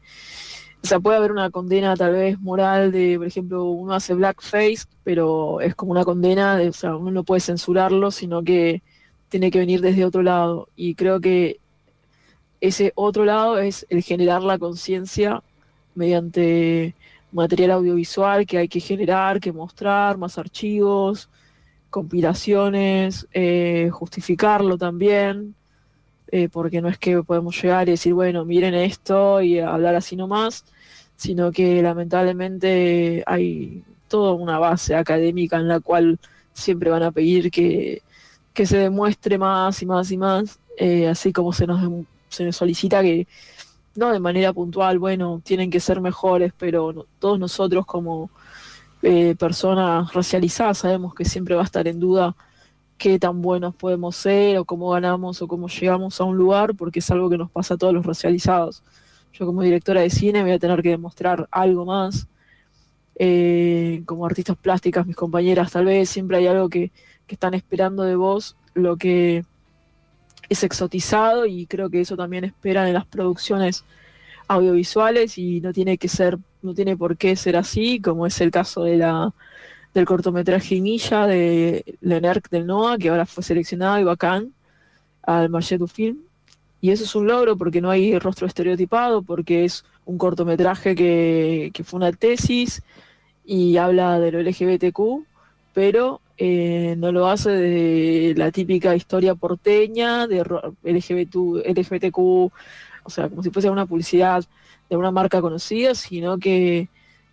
o 0.83 0.87
sea, 0.87 0.99
puede 0.99 1.17
haber 1.17 1.31
una 1.31 1.51
condena 1.51 1.95
tal 1.95 2.13
vez 2.13 2.39
moral 2.39 2.91
de, 2.91 3.17
por 3.17 3.27
ejemplo, 3.27 3.65
uno 3.65 3.93
hace 3.93 4.13
blackface, 4.15 4.85
pero 5.03 5.61
es 5.61 5.75
como 5.75 5.91
una 5.91 6.03
condena, 6.03 6.57
de, 6.57 6.69
o 6.69 6.73
sea, 6.73 6.95
uno 6.95 7.11
no 7.11 7.23
puede 7.23 7.41
censurarlo, 7.41 8.09
sino 8.09 8.43
que 8.43 8.81
tiene 9.29 9.51
que 9.51 9.59
venir 9.59 9.81
desde 9.81 10.05
otro 10.05 10.23
lado. 10.23 10.69
Y 10.75 10.95
creo 10.95 11.19
que 11.21 11.59
ese 12.61 12.93
otro 12.95 13.25
lado 13.25 13.59
es 13.59 13.85
el 13.89 14.01
generar 14.03 14.41
la 14.41 14.57
conciencia 14.57 15.43
mediante 15.95 16.95
material 17.31 17.71
audiovisual 17.71 18.45
que 18.45 18.57
hay 18.57 18.67
que 18.67 18.79
generar, 18.79 19.39
que 19.39 19.53
mostrar, 19.53 20.17
más 20.17 20.37
archivos, 20.37 21.29
compilaciones, 21.89 23.27
eh, 23.33 23.89
justificarlo 23.91 24.77
también, 24.77 25.55
eh, 26.31 26.49
porque 26.49 26.81
no 26.81 26.89
es 26.89 26.97
que 26.97 27.21
podemos 27.23 27.61
llegar 27.61 27.87
y 27.87 27.91
decir, 27.91 28.13
bueno, 28.13 28.45
miren 28.45 28.73
esto 28.73 29.41
y 29.41 29.59
hablar 29.59 29.95
así 29.95 30.15
nomás, 30.15 30.65
sino 31.17 31.51
que 31.51 31.81
lamentablemente 31.81 33.23
hay 33.27 33.83
toda 34.07 34.33
una 34.33 34.57
base 34.59 34.95
académica 34.95 35.57
en 35.57 35.67
la 35.67 35.79
cual 35.79 36.19
siempre 36.53 36.89
van 36.89 37.03
a 37.03 37.11
pedir 37.11 37.51
que, 37.51 38.01
se 38.55 38.77
demuestre 38.77 39.37
más 39.37 39.81
y 39.81 39.85
más 39.85 40.11
y 40.11 40.17
más, 40.17 40.59
eh, 40.77 41.07
así 41.07 41.33
como 41.33 41.51
se 41.51 41.65
nos, 41.67 42.05
se 42.29 42.45
nos 42.45 42.55
solicita 42.55 43.01
que, 43.01 43.27
no 43.95 44.11
de 44.11 44.19
manera 44.19 44.53
puntual, 44.53 44.99
bueno, 44.99 45.41
tienen 45.43 45.69
que 45.69 45.79
ser 45.79 45.99
mejores, 46.01 46.53
pero 46.57 47.07
todos 47.19 47.39
nosotros 47.39 47.85
como 47.85 48.29
eh, 49.01 49.35
personas 49.35 50.13
racializadas 50.13 50.79
sabemos 50.79 51.13
que 51.13 51.25
siempre 51.25 51.55
va 51.55 51.61
a 51.61 51.65
estar 51.65 51.87
en 51.87 51.99
duda 51.99 52.35
qué 53.01 53.17
tan 53.17 53.41
buenos 53.41 53.73
podemos 53.73 54.15
ser 54.15 54.59
o 54.59 54.65
cómo 54.65 54.91
ganamos 54.91 55.41
o 55.41 55.47
cómo 55.47 55.67
llegamos 55.67 56.21
a 56.21 56.23
un 56.23 56.37
lugar, 56.37 56.75
porque 56.75 56.99
es 56.99 57.09
algo 57.09 57.31
que 57.31 57.37
nos 57.39 57.49
pasa 57.49 57.73
a 57.73 57.77
todos 57.77 57.95
los 57.95 58.05
racializados. 58.05 58.83
Yo 59.33 59.47
como 59.47 59.63
directora 59.63 60.01
de 60.01 60.11
cine 60.11 60.43
voy 60.43 60.51
a 60.51 60.59
tener 60.59 60.83
que 60.83 60.89
demostrar 60.89 61.47
algo 61.49 61.83
más. 61.83 62.27
Eh, 63.15 64.03
como 64.05 64.23
artistas 64.23 64.55
plásticas, 64.55 65.07
mis 65.07 65.15
compañeras, 65.15 65.71
tal 65.71 65.85
vez 65.85 66.11
siempre 66.11 66.37
hay 66.37 66.45
algo 66.45 66.69
que, 66.69 66.91
que 67.25 67.33
están 67.33 67.55
esperando 67.55 68.03
de 68.03 68.15
vos, 68.15 68.55
lo 68.75 68.97
que 68.97 69.45
es 70.47 70.63
exotizado 70.63 71.47
y 71.47 71.65
creo 71.65 71.89
que 71.89 72.01
eso 72.01 72.15
también 72.15 72.43
esperan 72.43 72.87
en 72.87 72.93
las 72.93 73.07
producciones 73.07 73.83
audiovisuales 74.47 75.39
y 75.39 75.59
no 75.59 75.73
tiene 75.73 75.97
que 75.97 76.07
ser, 76.07 76.37
no 76.61 76.75
tiene 76.75 76.95
por 76.95 77.17
qué 77.17 77.35
ser 77.35 77.57
así, 77.57 77.99
como 77.99 78.27
es 78.27 78.39
el 78.41 78.51
caso 78.51 78.83
de 78.83 78.97
la 78.97 79.33
del 79.93 80.05
cortometraje 80.05 80.79
Milla 80.79 81.27
de 81.27 81.97
Leonard 82.01 82.43
del 82.49 82.65
NOA, 82.65 82.97
que 82.97 83.09
ahora 83.09 83.25
fue 83.25 83.43
seleccionado 83.43 83.99
y 83.99 84.03
bacán 84.03 84.53
al 85.23 85.49
Marché 85.49 85.77
du 85.77 85.87
Film. 85.87 86.17
Y 86.79 86.91
eso 86.91 87.03
es 87.03 87.15
un 87.15 87.27
logro 87.27 87.57
porque 87.57 87.81
no 87.81 87.91
hay 87.91 88.17
rostro 88.17 88.47
estereotipado, 88.47 89.21
porque 89.21 89.65
es 89.65 89.85
un 90.05 90.17
cortometraje 90.17 90.95
que, 90.95 91.71
fue 91.83 91.97
una 91.97 92.11
tesis 92.11 92.81
y 93.45 93.77
habla 93.77 94.19
de 94.19 94.31
lo 94.31 94.41
LGBTQ, 94.41 95.25
pero 95.73 96.21
eh, 96.37 96.95
no 96.97 97.11
lo 97.11 97.27
hace 97.27 97.51
de 97.51 98.33
la 98.35 98.51
típica 98.51 98.95
historia 98.95 99.35
porteña 99.35 100.25
de 100.25 100.39
LGBT, 100.83 101.35
LGBTQ, 101.67 102.17
o 102.17 103.09
sea, 103.09 103.29
como 103.29 103.43
si 103.43 103.51
fuese 103.51 103.69
una 103.69 103.85
publicidad 103.85 104.43
de 104.89 104.97
una 104.97 105.11
marca 105.11 105.39
conocida, 105.39 105.93
sino 105.93 106.39
que, 106.39 106.89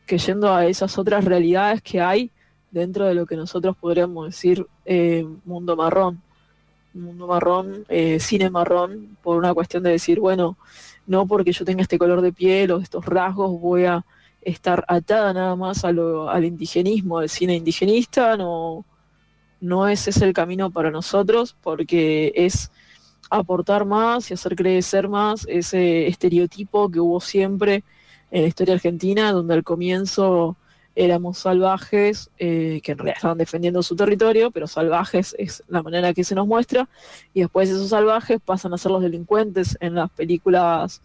que 0.06 0.18
yendo 0.18 0.54
a 0.54 0.66
esas 0.66 0.98
otras 0.98 1.24
realidades 1.24 1.80
que 1.80 2.00
hay 2.00 2.30
dentro 2.70 3.06
de 3.06 3.14
lo 3.14 3.26
que 3.26 3.36
nosotros 3.36 3.76
podríamos 3.76 4.26
decir 4.26 4.66
eh, 4.84 5.26
mundo 5.44 5.76
marrón. 5.76 6.20
Mundo 6.94 7.26
marrón, 7.26 7.84
eh, 7.88 8.18
cine 8.18 8.50
marrón, 8.50 9.16
por 9.22 9.36
una 9.36 9.54
cuestión 9.54 9.82
de 9.82 9.90
decir, 9.90 10.20
bueno, 10.20 10.56
no 11.06 11.26
porque 11.26 11.52
yo 11.52 11.64
tenga 11.64 11.82
este 11.82 11.98
color 11.98 12.20
de 12.20 12.32
piel 12.32 12.70
o 12.72 12.78
estos 12.78 13.04
rasgos 13.04 13.60
voy 13.60 13.84
a 13.84 14.04
estar 14.42 14.84
atada 14.88 15.32
nada 15.32 15.56
más 15.56 15.84
a 15.84 15.92
lo, 15.92 16.30
al 16.30 16.44
indigenismo, 16.44 17.18
al 17.18 17.28
cine 17.28 17.54
indigenista, 17.54 18.36
no, 18.36 18.84
no 19.60 19.88
ese 19.88 20.10
es 20.10 20.22
el 20.22 20.32
camino 20.32 20.70
para 20.70 20.90
nosotros, 20.90 21.56
porque 21.62 22.32
es 22.34 22.70
aportar 23.30 23.84
más 23.84 24.30
y 24.30 24.34
hacer 24.34 24.56
crecer 24.56 25.08
más 25.08 25.46
ese 25.48 26.06
estereotipo 26.06 26.90
que 26.90 27.00
hubo 27.00 27.20
siempre 27.20 27.84
en 28.30 28.42
la 28.42 28.48
historia 28.48 28.74
argentina, 28.74 29.32
donde 29.32 29.54
al 29.54 29.64
comienzo 29.64 30.56
éramos 30.98 31.38
salvajes, 31.38 32.28
eh, 32.40 32.80
que 32.82 32.92
en 32.92 32.98
realidad 32.98 33.18
estaban 33.18 33.38
defendiendo 33.38 33.84
su 33.84 33.94
territorio, 33.94 34.50
pero 34.50 34.66
salvajes 34.66 35.36
es 35.38 35.62
la 35.68 35.80
manera 35.80 36.12
que 36.12 36.24
se 36.24 36.34
nos 36.34 36.48
muestra, 36.48 36.88
y 37.32 37.40
después 37.40 37.70
esos 37.70 37.90
salvajes 37.90 38.40
pasan 38.44 38.74
a 38.74 38.78
ser 38.78 38.90
los 38.90 39.00
delincuentes 39.00 39.78
en 39.80 39.94
las 39.94 40.10
películas 40.10 41.00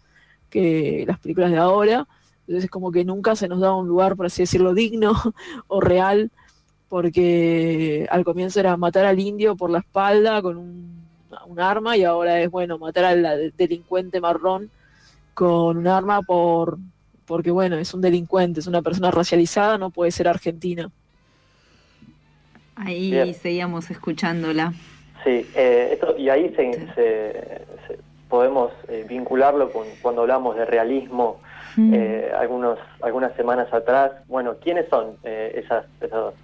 que 0.50 1.04
las 1.06 1.20
películas 1.20 1.52
de 1.52 1.58
ahora, 1.58 2.08
Entonces 2.40 2.64
es 2.64 2.70
como 2.70 2.90
que 2.90 3.04
nunca 3.04 3.36
se 3.36 3.46
nos 3.46 3.60
da 3.60 3.72
un 3.72 3.86
lugar, 3.86 4.16
por 4.16 4.26
así 4.26 4.42
decirlo, 4.42 4.74
digno 4.74 5.12
o 5.68 5.80
real, 5.80 6.32
porque 6.88 8.08
al 8.10 8.24
comienzo 8.24 8.58
era 8.58 8.76
matar 8.76 9.06
al 9.06 9.20
indio 9.20 9.54
por 9.54 9.70
la 9.70 9.78
espalda 9.78 10.42
con 10.42 10.56
un, 10.56 11.04
un 11.46 11.60
arma 11.60 11.96
y 11.96 12.02
ahora 12.02 12.40
es, 12.40 12.50
bueno, 12.50 12.78
matar 12.78 13.04
al 13.04 13.52
delincuente 13.56 14.20
marrón 14.20 14.70
con 15.34 15.76
un 15.76 15.86
arma 15.86 16.20
por 16.22 16.78
porque 17.26 17.50
bueno, 17.50 17.76
es 17.76 17.94
un 17.94 18.00
delincuente, 18.00 18.60
es 18.60 18.66
una 18.66 18.82
persona 18.82 19.10
racializada, 19.10 19.78
no 19.78 19.90
puede 19.90 20.10
ser 20.10 20.28
argentina. 20.28 20.90
Ahí 22.76 23.34
seguíamos 23.34 23.90
escuchándola. 23.90 24.72
Sí, 25.24 25.46
eh, 25.54 25.90
esto, 25.92 26.16
y 26.18 26.28
ahí 26.28 26.52
se, 26.54 27.62
podemos 28.28 28.72
eh, 28.88 29.06
vincularlo 29.08 29.70
con 29.72 29.86
cuando 30.02 30.22
hablamos 30.22 30.56
de 30.56 30.64
realismo 30.64 31.40
eh, 31.78 32.30
algunos, 32.38 32.78
algunas 33.00 33.34
semanas 33.36 33.72
atrás. 33.72 34.12
Bueno, 34.26 34.56
¿quiénes 34.60 34.88
son 34.88 35.16
esas, 35.24 35.86
esos 36.00 36.34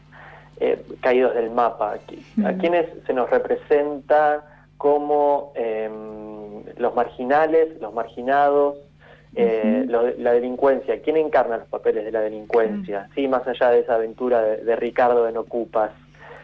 caídos 1.00 1.34
del 1.34 1.50
mapa? 1.50 1.98
¿A 2.44 2.52
quiénes 2.54 2.86
se 3.06 3.12
nos 3.12 3.28
representa 3.28 4.44
como 4.76 5.52
em, 5.56 6.64
los 6.78 6.94
marginales, 6.94 7.80
los 7.80 7.92
marginados, 7.92 8.76
la 9.34 10.32
delincuencia, 10.32 11.00
¿quién 11.02 11.16
encarna 11.16 11.58
los 11.58 11.68
papeles 11.68 12.04
de 12.04 12.12
la 12.12 12.20
delincuencia? 12.20 13.08
Sí, 13.14 13.28
más 13.28 13.46
allá 13.46 13.70
de 13.70 13.80
esa 13.80 13.94
aventura 13.94 14.42
de, 14.42 14.76
Ricardo 14.76 15.28
en 15.28 15.36
Ocupas. 15.36 15.92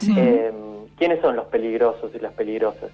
Em, 0.03 0.87
¿Quiénes 0.96 1.20
son 1.20 1.37
los 1.37 1.46
peligrosos 1.46 2.11
y 2.14 2.18
las 2.18 2.33
peligrosas 2.33 2.90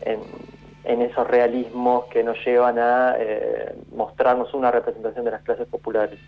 en, 0.00 1.02
esos 1.02 1.26
realismos 1.26 2.06
que 2.06 2.22
nos 2.22 2.42
llevan 2.46 2.78
a 2.78 3.14
eh, 3.18 3.74
mostrarnos 3.94 4.54
una 4.54 4.70
representación 4.70 5.24
de 5.24 5.32
las 5.32 5.42
clases 5.42 5.66
populares? 5.68 6.18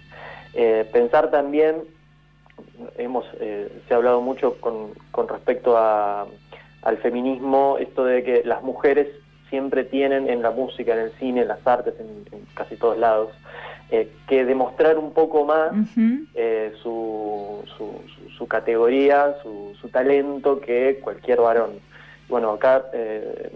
Eh, 0.52 0.86
pensar 0.92 1.30
también, 1.30 1.84
hemos 2.98 3.24
eh, 3.40 3.70
se 3.86 3.94
ha 3.94 3.96
hablado 3.96 4.20
mucho 4.20 4.56
con, 4.60 4.92
respecto 5.28 5.78
al 5.78 6.98
feminismo, 6.98 7.76
esto 7.78 8.04
de 8.04 8.22
que 8.22 8.42
las 8.44 8.62
mujeres 8.62 9.08
siempre 9.50 9.84
tienen 9.84 10.28
en 10.30 10.42
la 10.42 10.50
música, 10.50 10.94
en 10.94 11.00
el 11.00 11.12
cine, 11.18 11.42
en 11.42 11.48
las 11.48 11.66
artes, 11.66 11.94
en, 12.00 12.24
casi 12.54 12.76
todos 12.76 12.96
lados, 12.96 13.30
que 14.28 14.44
demostrar 14.44 14.98
un 14.98 15.12
poco 15.12 15.44
más 15.44 15.72
su, 16.80 17.64
su 18.38 18.46
categoría, 18.46 19.36
su, 19.42 19.74
su, 19.80 19.88
talento 19.88 20.60
que 20.60 21.00
cualquier 21.02 21.40
varón. 21.40 21.72
Bueno, 22.30 22.52
acá 22.52 22.86
eh, 22.94 23.50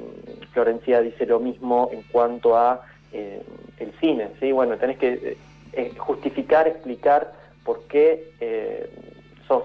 Florencia 0.52 1.00
dice 1.00 1.24
lo 1.26 1.38
mismo 1.38 1.88
en 1.92 2.02
cuanto 2.02 2.58
a 2.58 2.82
eh, 3.12 3.40
el 3.78 3.92
cine, 4.00 4.30
¿sí? 4.40 4.50
Bueno, 4.50 4.76
tenés 4.76 4.98
que 4.98 5.38
eh, 5.72 5.92
justificar, 5.96 6.66
explicar 6.66 7.32
por 7.64 7.84
qué 7.84 8.32
sos, 9.48 9.62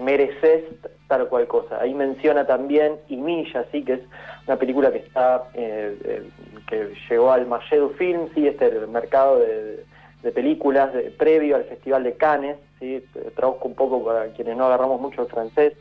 mereces 0.00 0.62
tal 1.08 1.22
o 1.22 1.28
cual 1.28 1.48
cosa. 1.48 1.80
Ahí 1.80 1.94
menciona 1.94 2.46
también 2.46 2.96
Imilla, 3.08 3.64
¿sí? 3.72 3.82
Que 3.82 3.94
es 3.94 4.00
una 4.48 4.58
película 4.58 4.90
que 4.90 4.98
está, 4.98 5.44
que 5.52 6.94
llegó 7.08 7.30
al 7.30 7.46
Mayedu 7.46 7.90
Film, 7.90 8.28
¿sí? 8.34 8.48
Este 8.48 8.66
el 8.66 8.88
mercado 8.88 9.38
de, 9.38 9.84
de 10.22 10.32
películas 10.32 10.90
previo 11.16 11.56
al 11.56 11.64
Festival 11.64 12.02
de 12.04 12.14
Cannes, 12.14 12.56
¿sí? 12.78 13.04
traduzco 13.36 13.68
un 13.68 13.74
poco 13.74 14.04
para 14.04 14.26
quienes 14.28 14.56
no 14.56 14.66
agarramos 14.66 15.00
mucho 15.00 15.22
el 15.22 15.28
francés, 15.28 15.74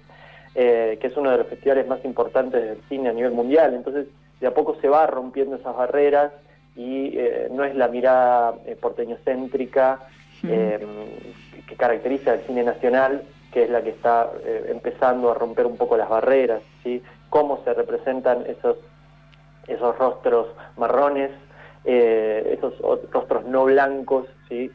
eh, 0.56 0.98
que 1.02 1.08
es 1.08 1.18
uno 1.18 1.32
de 1.32 1.38
los 1.38 1.48
festivales 1.48 1.88
más 1.88 2.04
importantes 2.06 2.62
del 2.62 2.82
cine 2.90 3.10
a 3.10 3.14
nivel 3.14 3.32
mundial. 3.32 3.74
Entonces, 3.74 4.08
de 4.40 4.48
a 4.48 4.54
poco 4.54 4.78
se 4.82 4.90
va 4.90 5.08
rompiendo 5.08 5.56
esas 5.56 5.76
barreras 5.76 6.32
y 6.76 7.18
eh, 7.18 7.48
no 7.52 7.64
es 7.64 7.76
la 7.76 7.88
mirada 7.88 8.56
eh, 8.66 8.76
porteñocéntrica 8.76 10.00
que 10.42 11.76
caracteriza 11.76 12.34
al 12.34 12.42
cine 12.42 12.64
nacional, 12.64 13.24
que 13.52 13.64
es 13.64 13.70
la 13.72 13.82
que 13.82 13.90
está 13.90 14.30
empezando 14.68 15.32
a 15.32 15.34
romper 15.34 15.66
un 15.66 15.78
poco 15.78 15.98
las 15.98 16.08
barreras, 16.08 16.62
¿sí? 16.84 17.02
Cómo 17.30 17.62
se 17.64 17.74
representan 17.74 18.46
esos, 18.48 18.78
esos 19.68 19.98
rostros 19.98 20.48
marrones, 20.78 21.32
esos 21.84 22.74
rostros 23.12 23.46
no 23.46 23.66
blancos, 23.66 24.26
¿sí? 24.50 24.70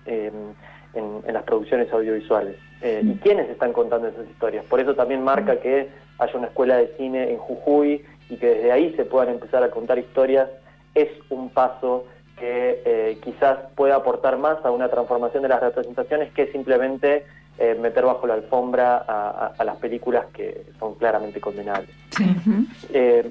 en, 0.94 1.32
las 1.32 1.42
producciones 1.44 1.92
audiovisuales. 1.92 2.56
Eh, 2.80 3.02
¿Y 3.04 3.14
quiénes 3.16 3.48
están 3.48 3.72
contando 3.72 4.08
esas 4.08 4.28
historias? 4.28 4.64
Por 4.66 4.80
eso 4.80 4.94
también 4.94 5.22
marca 5.22 5.60
que 5.60 5.88
haya 6.18 6.36
una 6.36 6.48
escuela 6.48 6.76
de 6.76 6.88
cine 6.96 7.30
en 7.30 7.38
Jujuy 7.38 8.04
y 8.28 8.36
que 8.36 8.46
desde 8.46 8.72
ahí 8.72 8.94
se 8.96 9.04
puedan 9.04 9.30
empezar 9.30 9.62
a 9.62 9.70
contar 9.70 9.98
historias, 9.98 10.48
es 10.94 11.08
un 11.30 11.50
paso 11.50 12.06
que 12.38 12.82
eh, 12.84 13.18
quizás 13.22 13.58
pueda 13.76 13.96
aportar 13.96 14.36
más 14.36 14.64
a 14.64 14.70
una 14.70 14.88
transformación 14.88 15.42
de 15.42 15.48
las 15.48 15.60
representaciones 15.60 16.32
que 16.32 16.50
simplemente 16.50 17.24
eh, 17.58 17.76
meter 17.78 18.04
bajo 18.04 18.26
la 18.26 18.34
alfombra 18.34 18.96
a, 18.96 19.64
las 19.64 19.76
películas 19.76 20.26
que 20.32 20.66
son 20.78 20.94
claramente 20.94 21.40
condenables. 21.40 21.90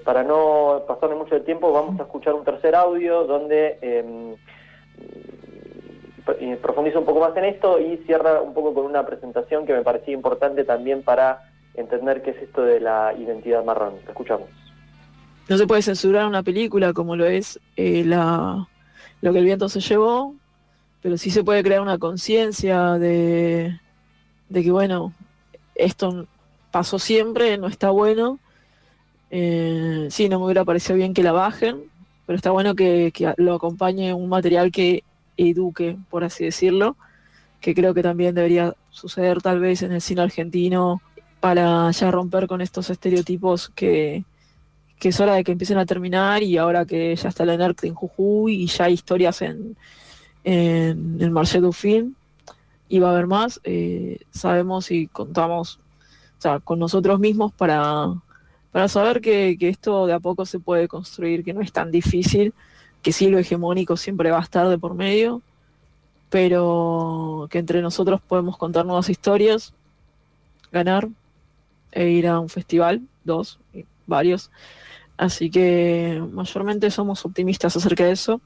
para 0.06 0.24
no 0.24 0.84
pasarme 0.88 1.16
mucho 1.16 1.36
el 1.36 1.44
tiempo, 1.44 1.72
vamos 1.72 2.00
a 2.00 2.04
escuchar 2.04 2.34
un 2.34 2.44
tercer 2.44 2.76
audio 2.76 3.26
donde 3.26 3.78
em, 3.82 4.36
profundiza 6.62 7.00
un 7.00 7.06
poco 7.06 7.20
más 7.20 7.36
en 7.36 7.46
esto 7.46 7.80
y 7.80 7.98
cierra 8.06 8.42
un 8.42 8.54
poco 8.54 8.74
con 8.74 8.86
una 8.86 9.06
presentación 9.06 9.66
que 9.66 9.74
me 9.74 9.82
parecía 9.82 10.14
importante 10.14 10.64
también 10.64 11.04
para 11.04 11.52
entender 11.74 12.22
qué 12.22 12.32
es 12.32 12.42
esto 12.42 12.64
de 12.64 12.80
la 12.80 13.14
identidad 13.18 13.64
marrón. 13.64 13.96
Te 14.06 14.12
escuchamos. 14.12 14.48
No 15.50 15.58
se 15.58 15.68
puede 15.68 15.82
censurar 15.82 16.28
una 16.28 16.44
película 16.44 16.94
como 16.94 17.16
lo 17.16 17.26
es 17.26 17.60
eh, 17.76 18.04
la, 18.06 18.68
lo 19.22 19.34
que 19.34 19.40
el 19.40 19.46
viento 19.46 19.68
se 19.68 19.80
llevó, 19.80 20.36
pero 21.02 21.18
sí 21.18 21.32
se 21.32 21.44
puede 21.44 21.64
crear 21.64 21.82
una 21.82 21.98
conciencia 21.98 22.94
de, 22.94 23.78
de 24.52 24.64
que, 24.64 24.72
bueno, 24.72 25.14
esto 25.76 26.28
pasó 26.72 27.00
siempre, 27.00 27.58
no 27.58 27.68
está 27.68 27.90
bueno. 27.90 28.40
Eh, 29.30 30.08
sí, 30.12 30.28
no 30.28 30.40
me 30.40 30.46
hubiera 30.46 30.66
parecido 30.66 30.98
bien 30.98 31.14
que 31.14 31.24
la 31.24 31.32
bajen, 31.32 31.84
pero 32.26 32.36
está 32.36 32.52
bueno 32.52 32.76
que, 32.76 33.12
que 33.14 33.34
lo 33.38 33.56
acompañe 33.56 34.14
un 34.14 34.28
material 34.28 34.72
que 34.72 35.04
eduque, 35.38 35.98
por 36.10 36.26
así 36.26 36.44
decirlo, 36.44 36.98
que 37.62 37.74
creo 37.74 37.94
que 37.94 38.04
también 38.04 38.36
debería 38.36 38.76
suceder 38.90 39.42
tal 39.42 39.60
vez 39.60 39.84
en 39.84 39.94
el 39.94 40.02
cine 40.02 40.22
argentino 40.22 41.02
para 41.40 41.90
ya 41.92 42.12
romper 42.12 42.48
con 42.48 42.60
estos 42.60 42.90
estereotipos 42.90 43.70
que, 43.70 44.26
es 45.02 45.20
hora 45.20 45.34
de 45.34 45.44
que 45.46 45.54
empiecen 45.54 45.78
a 45.78 45.86
terminar 45.86 46.44
y 46.44 46.58
ahora 46.58 46.86
que 46.86 47.16
ya 47.16 47.30
está 47.30 47.46
la 47.46 47.58
NERC 47.58 47.86
en 47.86 47.96
Jujuy 47.96 48.64
y 48.64 48.68
ya 48.68 48.86
hay 48.86 48.94
historias 48.94 49.42
en, 49.42 49.78
en 50.44 51.18
el 51.20 51.32
Marché 51.32 51.60
du 51.60 51.72
Film 51.72 52.16
y 52.92 53.00
va 53.00 53.08
a 53.08 53.12
haber 53.14 53.26
más, 53.26 53.62
eh, 53.64 54.20
sabemos 54.32 54.92
y 54.92 55.08
contamos 55.08 55.80
con 56.66 56.78
nosotros 56.78 57.22
mismos 57.22 57.54
para, 57.54 58.14
para 58.74 58.90
saber 58.90 59.22
que, 59.22 59.56
que, 59.58 59.70
esto 59.70 60.08
de 60.08 60.14
a 60.14 60.20
poco 60.20 60.46
se 60.46 60.60
puede 60.60 60.90
construir, 60.90 61.46
que 61.46 61.54
no 61.54 61.62
es 61.62 61.72
tan 61.72 61.90
difícil 61.90 62.54
que 63.02 63.14
sí 63.14 63.30
lo 63.30 63.40
hegemónico 63.40 63.96
siempre 63.96 64.30
va 64.30 64.40
a 64.40 64.44
estar 64.44 64.68
de 64.68 64.78
por 64.78 64.94
medio, 64.94 65.42
pero 66.30 67.48
que 67.50 67.60
entre 67.60 67.82
nosotros 67.82 68.20
podemos 68.28 68.58
contar 68.58 68.86
nuevas 68.86 69.10
historias, 69.10 69.74
ganar 70.74 71.08
e 71.94 72.10
ir 72.10 72.28
a 72.28 72.42
un 72.42 72.50
festival, 72.50 73.04
dos, 73.24 73.58
varios. 74.06 74.52
Así 75.16 75.50
que 75.50 76.22
mayormente 76.34 76.92
somos 76.92 77.24
optimistas 77.26 77.78
acerca 77.78 78.04
de 78.04 78.12
eso 78.12 78.42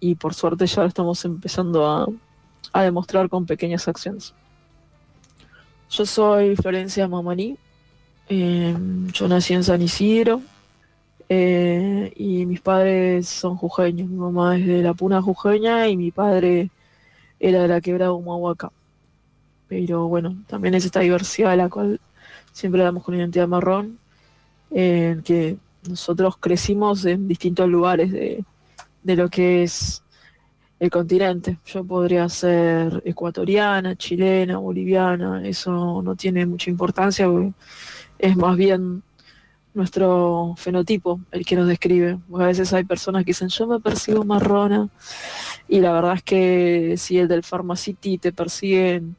y 0.00 0.16
por 0.16 0.34
suerte 0.34 0.66
ya 0.66 0.82
lo 0.82 0.88
estamos 0.88 1.24
empezando 1.24 1.86
a, 1.88 2.06
a 2.72 2.82
demostrar 2.82 3.28
con 3.28 3.46
pequeñas 3.46 3.88
acciones. 3.88 4.34
Yo 5.90 6.06
soy 6.06 6.56
Florencia 6.56 7.08
Mamaní, 7.08 7.56
eh, 8.28 8.76
yo 9.12 9.26
nací 9.26 9.54
en 9.54 9.64
San 9.64 9.82
Isidro, 9.82 10.40
eh, 11.28 12.12
y 12.16 12.46
mis 12.46 12.60
padres 12.60 13.28
son 13.28 13.56
jujeños. 13.56 14.08
Mi 14.08 14.16
mamá 14.16 14.56
es 14.56 14.66
de 14.66 14.82
la 14.82 14.94
Puna 14.94 15.20
jujeña 15.20 15.88
y 15.88 15.96
mi 15.96 16.10
padre 16.10 16.70
era 17.40 17.62
de 17.62 17.68
la 17.68 17.80
quebrada 17.80 18.12
Humahuaca. 18.12 18.70
Pero 19.68 20.08
bueno, 20.08 20.36
también 20.46 20.74
es 20.74 20.84
esta 20.84 21.00
diversidad 21.00 21.52
a 21.52 21.56
la 21.56 21.68
cual 21.68 22.00
siempre 22.52 22.82
damos 22.82 23.02
con 23.04 23.14
identidad 23.14 23.48
marrón, 23.48 23.98
que 24.70 25.56
nosotros 25.88 26.36
crecimos 26.38 27.04
en 27.04 27.26
distintos 27.26 27.68
lugares 27.68 28.12
de, 28.12 28.44
de 29.02 29.16
lo 29.16 29.28
que 29.28 29.62
es 29.62 30.02
el 30.80 30.90
continente. 30.90 31.58
Yo 31.66 31.84
podría 31.84 32.28
ser 32.28 33.02
ecuatoriana, 33.04 33.94
chilena, 33.96 34.58
boliviana, 34.58 35.46
eso 35.46 36.02
no 36.02 36.16
tiene 36.16 36.46
mucha 36.46 36.70
importancia, 36.70 37.28
es 38.18 38.36
más 38.36 38.56
bien 38.56 39.02
nuestro 39.74 40.54
fenotipo, 40.56 41.20
el 41.30 41.44
que 41.44 41.54
nos 41.54 41.68
describe. 41.68 42.18
a 42.34 42.46
veces 42.46 42.72
hay 42.72 42.84
personas 42.84 43.24
que 43.24 43.30
dicen, 43.30 43.48
yo 43.48 43.66
me 43.66 43.78
percibo 43.78 44.24
marrona, 44.24 44.88
y 45.68 45.80
la 45.80 45.92
verdad 45.92 46.14
es 46.14 46.22
que 46.22 46.94
si 46.96 47.18
el 47.18 47.28
del 47.28 47.44
Pharmacity 47.44 48.18
te 48.18 48.32
persiguen 48.32 49.16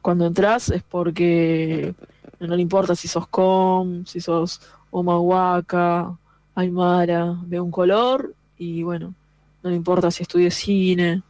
cuando 0.00 0.26
entras 0.26 0.70
es 0.70 0.82
porque 0.82 1.94
no 2.40 2.56
le 2.56 2.62
importa 2.62 2.96
si 2.96 3.06
sos 3.06 3.28
com, 3.28 4.04
si 4.04 4.20
sos 4.20 4.60
omahuaca, 4.90 6.16
aymara, 6.54 7.36
de 7.46 7.60
un 7.60 7.70
color, 7.70 8.34
y 8.58 8.82
bueno, 8.82 9.14
no 9.62 9.70
le 9.70 9.76
importa 9.76 10.10
si 10.10 10.22
estudié 10.22 10.50
cine. 10.50 11.22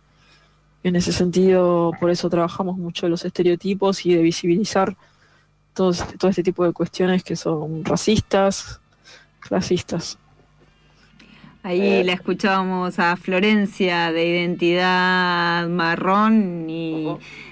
En 0.85 0.97
ese 0.97 1.13
sentido, 1.13 1.93
por 2.01 2.11
eso 2.11 2.31
trabajamos 2.31 2.77
mucho 2.79 3.09
los 3.09 3.25
estereotipos 3.25 4.05
y 4.07 4.15
de 4.15 4.23
visibilizar 4.23 4.97
todo, 5.75 5.93
todo 6.19 6.31
este 6.31 6.43
tipo 6.43 6.65
de 6.65 6.73
cuestiones 6.73 7.25
que 7.25 7.37
son 7.37 7.85
racistas, 7.85 8.81
clasistas. 9.41 10.19
Ahí 11.65 11.81
Eh, 11.81 12.05
la 12.05 12.13
escuchábamos 12.15 12.99
a 12.99 13.17
Florencia 13.17 14.11
de 14.11 14.27
identidad 14.29 15.69
marrón 15.69 16.69
y 16.69 17.07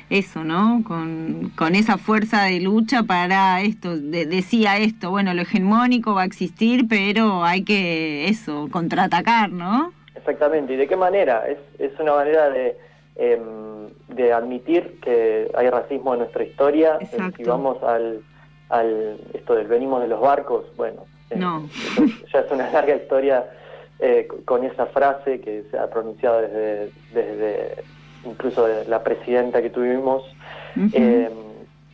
eso, 0.09 0.43
¿no? 0.43 0.83
Con, 0.85 1.53
con 1.55 1.77
esa 1.77 1.97
fuerza 1.97 2.43
de 2.45 2.61
lucha 2.61 3.05
para 3.05 3.63
esto. 3.63 3.97
de- 3.97 4.27
decía 4.27 4.79
esto, 4.79 5.11
bueno, 5.11 5.33
lo 5.35 5.43
hegemónico 5.43 6.15
va 6.15 6.23
a 6.23 6.25
existir, 6.25 6.87
pero 6.89 7.45
hay 7.45 7.63
que, 7.63 8.29
eso, 8.29 8.69
contraatacar, 8.73 9.53
¿no? 9.53 9.93
Exactamente, 10.15 10.73
¿y 10.73 10.77
de 10.77 10.89
qué 10.89 10.97
manera? 10.97 11.47
Es, 11.49 11.59
es 11.79 11.99
una 12.01 12.15
manera 12.15 12.51
de, 12.51 12.77
em, 13.17 13.89
de 14.09 14.33
admitir 14.33 14.99
que 15.01 15.51
hay 15.55 15.71
racismo 15.71 16.13
en 16.15 16.21
nuestra 16.21 16.45
historia. 16.45 16.99
Eh, 17.01 17.05
Exacto. 17.05 17.37
Si 17.37 17.45
vamos 17.45 17.83
al, 17.83 18.21
al 18.69 19.19
esto 19.35 19.55
del 19.55 19.67
venimos 19.69 20.03
de 20.03 20.09
los 20.09 20.21
barcos, 20.21 20.65
bueno, 20.77 21.05
eh, 21.31 21.37
No. 21.37 21.69
ya 22.33 22.41
es 22.41 22.51
una 22.51 22.71
larga 22.71 22.97
historia 22.97 23.47
eh, 24.01 24.27
con 24.45 24.65
esa 24.65 24.87
frase 24.87 25.41
que 25.41 25.65
se 25.71 25.79
ha 25.79 25.89
pronunciado 25.89 26.41
desde, 26.43 26.91
desde 27.13 27.75
incluso 28.25 28.67
de 28.67 28.85
la 28.87 29.03
presidenta 29.03 29.63
que 29.63 29.71
tuvimos, 29.71 30.23
eh, 30.93 31.31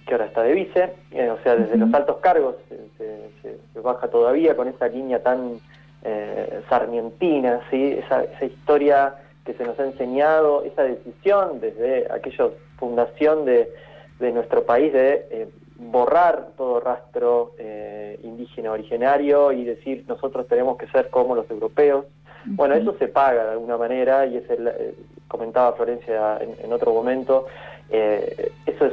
que 0.06 0.14
ahora 0.14 0.26
está 0.26 0.42
de 0.42 0.52
vice, 0.52 0.92
eh, 1.10 1.30
o 1.30 1.38
sea, 1.42 1.56
desde 1.56 1.76
los 1.76 1.92
altos 1.92 2.16
cargos 2.18 2.54
se, 2.68 2.76
se- 2.96 3.30
se- 3.42 3.58
se 3.72 3.80
baja 3.80 4.08
todavía 4.08 4.56
con 4.56 4.68
esa 4.68 4.86
línea 4.88 5.20
tan 5.22 5.58
eh, 6.06 6.62
sarmientina, 6.68 7.60
¿sí? 7.70 7.98
esa, 8.04 8.22
esa 8.22 8.44
historia 8.44 9.14
que 9.44 9.54
se 9.54 9.64
nos 9.64 9.78
ha 9.78 9.84
enseñado, 9.84 10.64
esa 10.64 10.84
decisión 10.84 11.60
desde 11.60 12.06
aquella 12.12 12.48
fundación 12.78 13.44
de, 13.44 13.72
de 14.20 14.32
nuestro 14.32 14.64
país 14.64 14.92
de 14.92 15.26
eh, 15.30 15.48
borrar 15.78 16.48
todo 16.56 16.80
rastro 16.80 17.52
eh, 17.58 18.18
indígena 18.22 18.72
originario 18.72 19.52
y 19.52 19.64
decir 19.64 20.04
nosotros 20.08 20.46
tenemos 20.48 20.78
que 20.78 20.86
ser 20.88 21.10
como 21.10 21.34
los 21.34 21.50
europeos. 21.50 22.06
Bueno, 22.44 22.74
eso 22.74 22.94
se 22.98 23.08
paga 23.08 23.44
de 23.44 23.50
alguna 23.52 23.76
manera 23.76 24.24
y 24.26 24.36
es 24.36 24.48
el, 24.48 24.68
eh, 24.68 24.94
comentaba 25.26 25.72
Florencia 25.72 26.38
en, 26.40 26.54
en 26.64 26.72
otro 26.72 26.92
momento, 26.92 27.46
eh, 27.90 28.52
eso 28.66 28.86
es, 28.86 28.92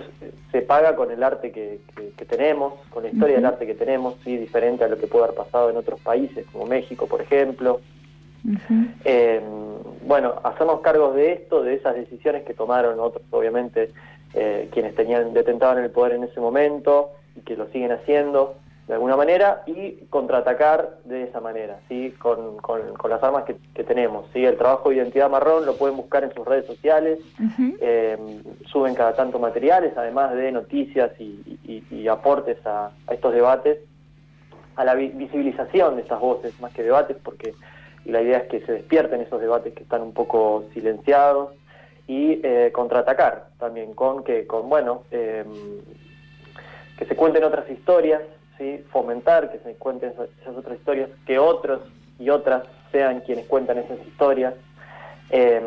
se 0.52 0.62
paga 0.62 0.96
con 0.96 1.10
el 1.12 1.24
arte 1.24 1.52
que, 1.52 1.80
que- 1.96 2.10
que 2.12 2.26
tenemos, 2.26 2.74
con 2.92 3.04
la 3.04 3.10
historia 3.10 3.36
del 3.38 3.46
arte 3.46 3.66
que 3.66 3.74
tenemos, 3.74 4.16
sí, 4.24 4.38
diferente 4.38 4.84
a 4.84 4.88
lo 4.88 4.98
que 4.98 5.08
puede 5.08 5.26
haber 5.26 5.36
pasado 5.36 5.70
en 5.70 5.78
otros 5.78 6.00
países, 6.02 6.46
como 6.52 6.66
México, 6.66 7.08
por 7.08 7.22
ejemplo. 7.22 7.82
Eh, 9.06 9.42
bueno, 10.06 10.36
hacernos 10.44 10.82
cargos 10.82 11.16
de 11.16 11.32
esto, 11.34 11.64
de 11.64 11.76
esas 11.76 11.96
decisiones 11.96 12.44
que 12.44 12.54
tomaron 12.54 13.00
otros, 13.00 13.24
obviamente, 13.32 13.92
eh, 14.34 14.70
quienes 14.72 14.96
tenían 14.96 15.34
detentaban 15.34 15.82
el 15.84 15.90
poder 15.92 16.14
en 16.14 16.24
ese 16.26 16.40
momento 16.40 17.12
y 17.36 17.42
que 17.42 17.56
lo 17.56 17.68
siguen 17.68 17.92
haciendo 17.92 18.56
de 18.88 18.94
alguna 18.96 19.16
manera 19.16 19.64
y 19.66 19.94
contraatacar 20.10 20.98
de 21.06 21.24
esa 21.24 21.40
manera, 21.40 21.80
¿sí? 21.88 22.12
con, 22.20 22.58
con- 22.58 22.94
con 22.96 23.10
las 23.10 23.24
armas 23.24 23.46
que, 23.46 23.56
que 23.74 23.84
tenemos. 23.86 24.26
¿sí? 24.34 24.44
El 24.46 24.58
trabajo 24.58 24.90
de 24.90 24.98
identidad 24.98 25.30
marrón 25.30 25.66
lo 25.66 25.76
pueden 25.78 25.96
buscar 25.96 26.24
en 26.26 26.34
sus 26.34 26.46
redes 26.46 26.66
sociales, 26.66 27.20
eh, 27.80 28.18
suben 28.66 28.94
cada 28.94 29.14
tanto 29.16 29.40
materiales, 29.40 29.94
además 29.96 30.34
de 30.36 30.52
noticias 30.52 31.12
y, 31.20 31.58
y- 31.64 31.84
y 31.96 32.08
aportes 32.10 32.58
a, 32.66 32.92
a 33.08 33.14
estos 33.14 33.34
debates, 33.34 33.80
a 34.76 34.84
la 34.84 34.96
vi- 34.96 35.10
visibilización 35.16 35.96
de 35.96 36.02
estas 36.02 36.20
voces, 36.20 36.60
más 36.60 36.74
que 36.74 36.84
debates, 36.84 37.16
porque 37.24 37.54
la 38.04 38.22
idea 38.22 38.40
es 38.40 38.50
que 38.50 38.66
se 38.66 38.72
despierten 38.74 39.22
esos 39.22 39.40
debates 39.40 39.74
que 39.74 39.84
están 39.84 40.02
un 40.02 40.12
poco 40.14 40.66
silenciados 40.74 41.52
y 42.06 42.42
eh, 42.44 42.70
contraatacar 42.74 43.46
también 43.60 43.94
con 43.94 44.26
que, 44.26 44.46
con 44.46 44.68
bueno, 44.68 45.04
eh, 45.12 45.46
que 46.98 47.06
se 47.06 47.16
cuenten 47.16 47.46
otras 47.46 47.70
historias, 47.70 48.22
¿sí? 48.58 48.84
fomentar 48.92 49.52
que 49.52 49.60
se 49.60 49.76
cuenten 49.76 50.12
esas, 50.12 50.56
otras 50.56 50.78
historias, 50.78 51.10
que 51.26 51.40
otros 51.40 51.82
y 52.20 52.30
otras 52.30 52.64
sean 52.92 53.22
quienes 53.22 53.46
cuentan 53.48 53.80
esas 53.80 54.00
historias. 54.08 54.54
Eh, 55.30 55.62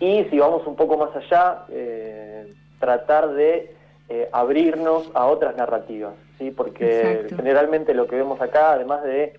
y 0.00 0.24
si 0.24 0.38
vamos 0.38 0.66
un 0.66 0.76
poco 0.76 0.96
más 0.96 1.14
allá, 1.14 1.64
eh, 1.68 2.52
tratar 2.78 3.34
de 3.34 3.74
eh, 4.08 4.28
abrirnos 4.32 5.10
a 5.14 5.26
otras 5.26 5.56
narrativas, 5.56 6.14
¿sí? 6.38 6.50
porque 6.50 7.00
Exacto. 7.00 7.36
generalmente 7.36 7.94
lo 7.94 8.06
que 8.06 8.16
vemos 8.16 8.40
acá, 8.40 8.72
además 8.72 9.04
de, 9.04 9.34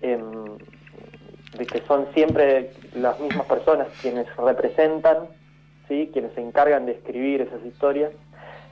em, 0.00 0.56
de 1.56 1.66
que 1.66 1.82
son 1.86 2.08
siempre 2.14 2.72
las 2.94 3.20
mismas 3.20 3.46
personas 3.46 3.88
quienes 4.00 4.26
representan, 4.36 5.28
¿sí? 5.86 6.10
quienes 6.12 6.32
se 6.32 6.40
encargan 6.40 6.86
de 6.86 6.92
escribir 6.92 7.42
esas 7.42 7.64
historias, 7.64 8.10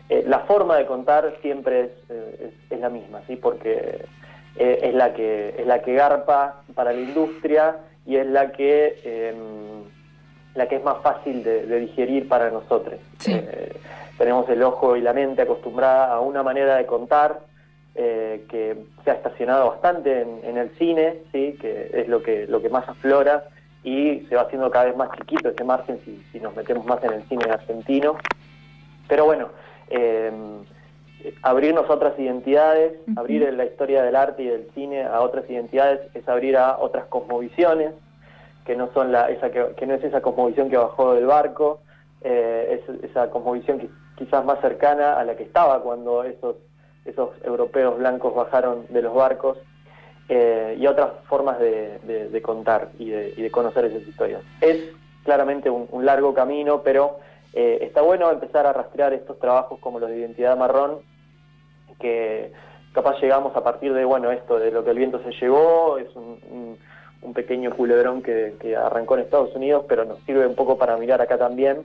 eh, 0.08 0.24
la 0.26 0.40
forma 0.40 0.76
de 0.76 0.86
contar 0.86 1.34
siempre 1.42 1.80
es, 1.82 1.90
eh, 2.10 2.48
es- 2.48 2.72
es 2.72 2.80
la 2.80 2.90
misma, 2.90 3.20
¿sí? 3.26 3.36
porque 3.36 4.04
eh, 4.56 4.78
es, 4.82 4.94
la 4.94 5.14
que, 5.14 5.54
es 5.58 5.66
la 5.66 5.80
que 5.82 5.94
garpa 5.94 6.62
para 6.74 6.92
la 6.92 7.00
industria 7.00 7.76
y 8.06 8.16
es 8.16 8.26
la 8.26 8.52
que, 8.52 9.00
em, 9.04 9.82
la 10.54 10.68
que 10.68 10.76
es 10.76 10.84
más 10.84 10.98
fácil 11.02 11.42
de, 11.42 11.66
de 11.66 11.80
digerir 11.80 12.28
para 12.28 12.50
nosotros. 12.50 13.00
Eh, 13.26 13.72
tenemos 14.18 14.48
el 14.48 14.62
ojo 14.62 14.94
y 14.96 15.00
la 15.00 15.12
mente 15.12 15.42
acostumbrada 15.42 16.12
a 16.12 16.20
una 16.20 16.42
manera 16.42 16.76
de 16.76 16.86
contar 16.86 17.40
eh, 17.96 18.44
que 18.48 18.76
se 19.04 19.10
ha 19.10 19.14
estacionado 19.14 19.70
bastante 19.70 20.20
en, 20.22 20.40
en 20.44 20.56
el 20.58 20.70
cine, 20.76 21.14
sí, 21.32 21.56
que 21.60 21.90
es 21.92 22.08
lo 22.08 22.22
que, 22.22 22.46
lo 22.46 22.60
que 22.60 22.68
más 22.68 22.88
aflora 22.88 23.44
y 23.82 24.20
se 24.28 24.36
va 24.36 24.42
haciendo 24.42 24.70
cada 24.70 24.86
vez 24.86 24.96
más 24.96 25.10
chiquito 25.18 25.48
ese 25.48 25.64
margen 25.64 26.00
si, 26.04 26.22
si 26.30 26.40
nos 26.40 26.54
metemos 26.56 26.84
más 26.86 27.02
en 27.04 27.12
el 27.14 27.22
cine 27.28 27.44
argentino. 27.50 28.16
Pero 29.08 29.24
bueno, 29.26 29.48
eh, 29.90 30.32
abrirnos 31.42 31.88
a 31.88 31.94
otras 31.94 32.18
identidades, 32.18 32.92
abrir 33.16 33.52
la 33.54 33.64
historia 33.64 34.02
del 34.02 34.16
arte 34.16 34.42
y 34.42 34.46
del 34.48 34.68
cine 34.74 35.04
a 35.04 35.20
otras 35.20 35.48
identidades 35.48 36.00
es 36.14 36.28
abrir 36.28 36.56
a 36.56 36.78
otras 36.78 37.06
cosmovisiones, 37.06 37.92
que 38.66 38.76
no 38.76 38.90
son 38.92 39.12
la, 39.12 39.28
esa 39.30 39.50
que, 39.50 39.74
que 39.76 39.86
no 39.86 39.94
es 39.94 40.04
esa 40.04 40.20
cosmovisión 40.20 40.68
que 40.70 40.76
bajó 40.76 41.14
del 41.14 41.26
barco, 41.26 41.80
eh, 42.22 42.80
es 42.88 43.10
esa 43.10 43.30
cosmovisión 43.30 43.78
que 43.78 43.88
quizás 44.16 44.44
más 44.44 44.60
cercana 44.60 45.14
a 45.18 45.24
la 45.24 45.36
que 45.36 45.42
estaba 45.42 45.82
cuando 45.82 46.24
esos, 46.24 46.56
esos 47.04 47.30
europeos 47.44 47.98
blancos 47.98 48.34
bajaron 48.34 48.86
de 48.88 49.02
los 49.02 49.14
barcos, 49.14 49.58
eh, 50.28 50.76
y 50.78 50.86
otras 50.86 51.10
formas 51.28 51.58
de, 51.58 51.98
de- 52.04 52.28
de 52.30 52.42
contar 52.42 52.88
y 52.98 53.10
de, 53.10 53.34
y 53.36 53.42
de 53.42 53.50
conocer 53.50 53.84
esas 53.86 54.06
historias. 54.08 54.40
Es 54.62 54.78
claramente 55.24 55.68
un, 55.68 55.86
un 55.90 56.06
largo 56.06 56.32
camino, 56.32 56.80
pero 56.82 57.18
eh, 57.54 57.78
está 57.82 58.02
bueno 58.02 58.30
empezar 58.30 58.66
a 58.66 58.72
rastrear 58.72 59.12
estos 59.12 59.38
trabajos 59.38 59.78
como 59.80 59.98
los 60.00 60.10
de 60.10 60.18
identidad 60.18 60.56
marrón, 60.56 60.98
que 62.00 62.52
capaz 62.92 63.20
llegamos 63.20 63.56
a 63.56 63.62
partir 63.64 63.92
de, 63.92 64.04
bueno, 64.04 64.30
esto, 64.30 64.58
de 64.58 64.70
lo 64.70 64.84
que 64.84 64.90
el 64.90 64.98
viento 64.98 65.20
se 65.22 65.32
llevó, 65.32 65.98
es 65.98 66.14
un, 66.16 66.38
un- 66.50 66.78
un 67.22 67.32
pequeño 67.32 67.70
culebrón 67.74 68.22
que, 68.22 68.54
que 68.60 68.76
arrancó 68.76 69.14
en 69.14 69.22
Estados 69.22 69.54
Unidos, 69.56 69.86
pero 69.88 70.04
nos 70.04 70.18
sirve 70.24 70.46
un 70.46 70.54
poco 70.54 70.76
para 70.76 70.98
mirar 70.98 71.22
acá 71.22 71.38
también, 71.38 71.82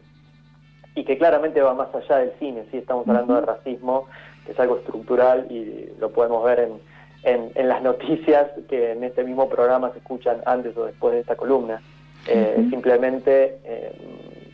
y 0.95 1.05
que 1.05 1.17
claramente 1.17 1.61
va 1.61 1.73
más 1.73 1.95
allá 1.95 2.17
del 2.17 2.33
cine, 2.39 2.65
sí 2.71 2.77
estamos 2.79 3.07
hablando 3.07 3.35
de 3.35 3.41
racismo, 3.41 4.07
que 4.45 4.51
es 4.51 4.59
algo 4.59 4.77
estructural 4.79 5.47
y 5.49 5.93
lo 5.97 6.09
podemos 6.11 6.43
ver 6.43 6.59
en, 6.59 6.81
en, 7.23 7.51
en 7.55 7.67
las 7.69 7.81
noticias 7.89 8.49
que 8.67 8.91
en 8.91 9.03
este 9.05 9.23
mismo 9.23 9.47
programa 9.47 9.91
se 9.93 9.99
escuchan 9.99 10.41
antes 10.45 10.75
o 10.75 10.85
después 10.87 11.13
de 11.13 11.21
esta 11.21 11.35
columna. 11.37 11.81
Eh. 12.27 12.55
Simplemente 12.69 13.59
eh, 13.63 13.93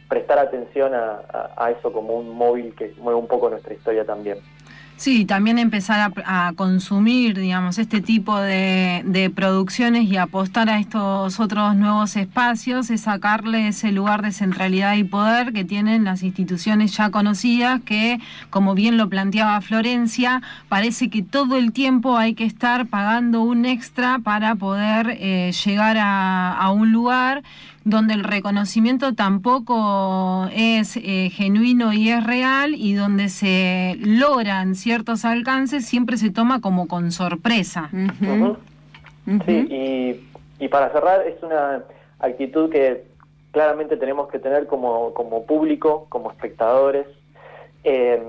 prestar 0.08 0.40
atención 0.40 0.94
a, 0.94 1.54
a- 1.58 1.72
eso 1.72 1.92
como 1.92 2.14
un 2.16 2.36
móvil 2.36 2.74
que 2.76 2.94
mueve 3.02 3.20
un 3.20 3.28
poco 3.28 3.50
nuestra 3.50 3.74
historia 3.74 4.06
también. 4.06 4.38
Sí, 4.98 5.26
también 5.26 5.60
empezar 5.60 6.10
a, 6.24 6.48
a 6.48 6.54
consumir, 6.54 7.38
digamos, 7.38 7.78
este 7.80 8.00
tipo 8.00 8.40
de, 8.40 9.02
de 9.04 9.30
producciones 9.30 10.06
y 10.06 10.16
apostar 10.16 10.70
a 10.70 10.80
estos 10.80 11.38
otros 11.42 11.76
nuevos 11.76 12.16
espacios 12.16 12.90
es 12.90 13.02
sacarle 13.02 13.68
ese 13.68 13.92
lugar 13.92 14.22
de 14.22 14.32
centralidad 14.32 14.96
y 14.96 15.04
poder 15.04 15.52
que 15.52 15.66
tienen 15.66 16.06
las 16.06 16.24
instituciones 16.24 16.96
ya 16.96 17.10
conocidas 17.12 17.82
que, 17.82 18.20
como 18.50 18.74
bien 18.74 18.96
lo 18.96 19.10
planteaba 19.10 19.60
Florencia, 19.60 20.42
parece 20.70 21.10
que 21.10 21.22
todo 21.24 21.58
el 21.58 21.74
tiempo 21.74 22.16
hay 22.16 22.34
que 22.34 22.46
estar 22.46 22.86
pagando 22.88 23.42
un 23.42 23.66
extra 23.66 24.20
para 24.24 24.56
poder 24.56 25.18
eh, 25.20 25.52
llegar 25.66 25.98
a, 26.00 26.54
a 26.58 26.72
un 26.72 26.94
lugar 26.94 27.44
donde 27.86 28.16
el 28.16 28.24
reconocimiento 28.24 29.14
tampoco 29.14 30.50
es 30.52 30.98
eh, 30.98 31.30
genuino 31.32 31.94
y 31.94 32.10
es 32.10 32.24
real 32.24 32.74
y 32.76 32.96
donde 32.96 33.30
se 33.30 33.96
logran 34.00 34.74
ciertos 34.74 35.24
alcances 35.24 35.86
siempre 35.86 36.18
se 36.18 36.32
toma 36.32 36.62
como 36.62 36.88
con 36.88 37.12
sorpresa. 37.12 37.90
Sí, 39.46 39.68
y, 39.70 40.64
y 40.64 40.68
para 40.68 40.90
cerrar, 40.92 41.28
es 41.28 41.42
una 41.44 41.84
actitud 42.20 42.72
que 42.72 43.06
claramente 43.52 43.98
tenemos 43.98 44.30
que 44.30 44.40
tener 44.40 44.66
como, 44.66 45.14
como 45.14 45.46
público, 45.46 46.08
como 46.10 46.32
espectadores. 46.32 47.06
Eh, 47.84 48.20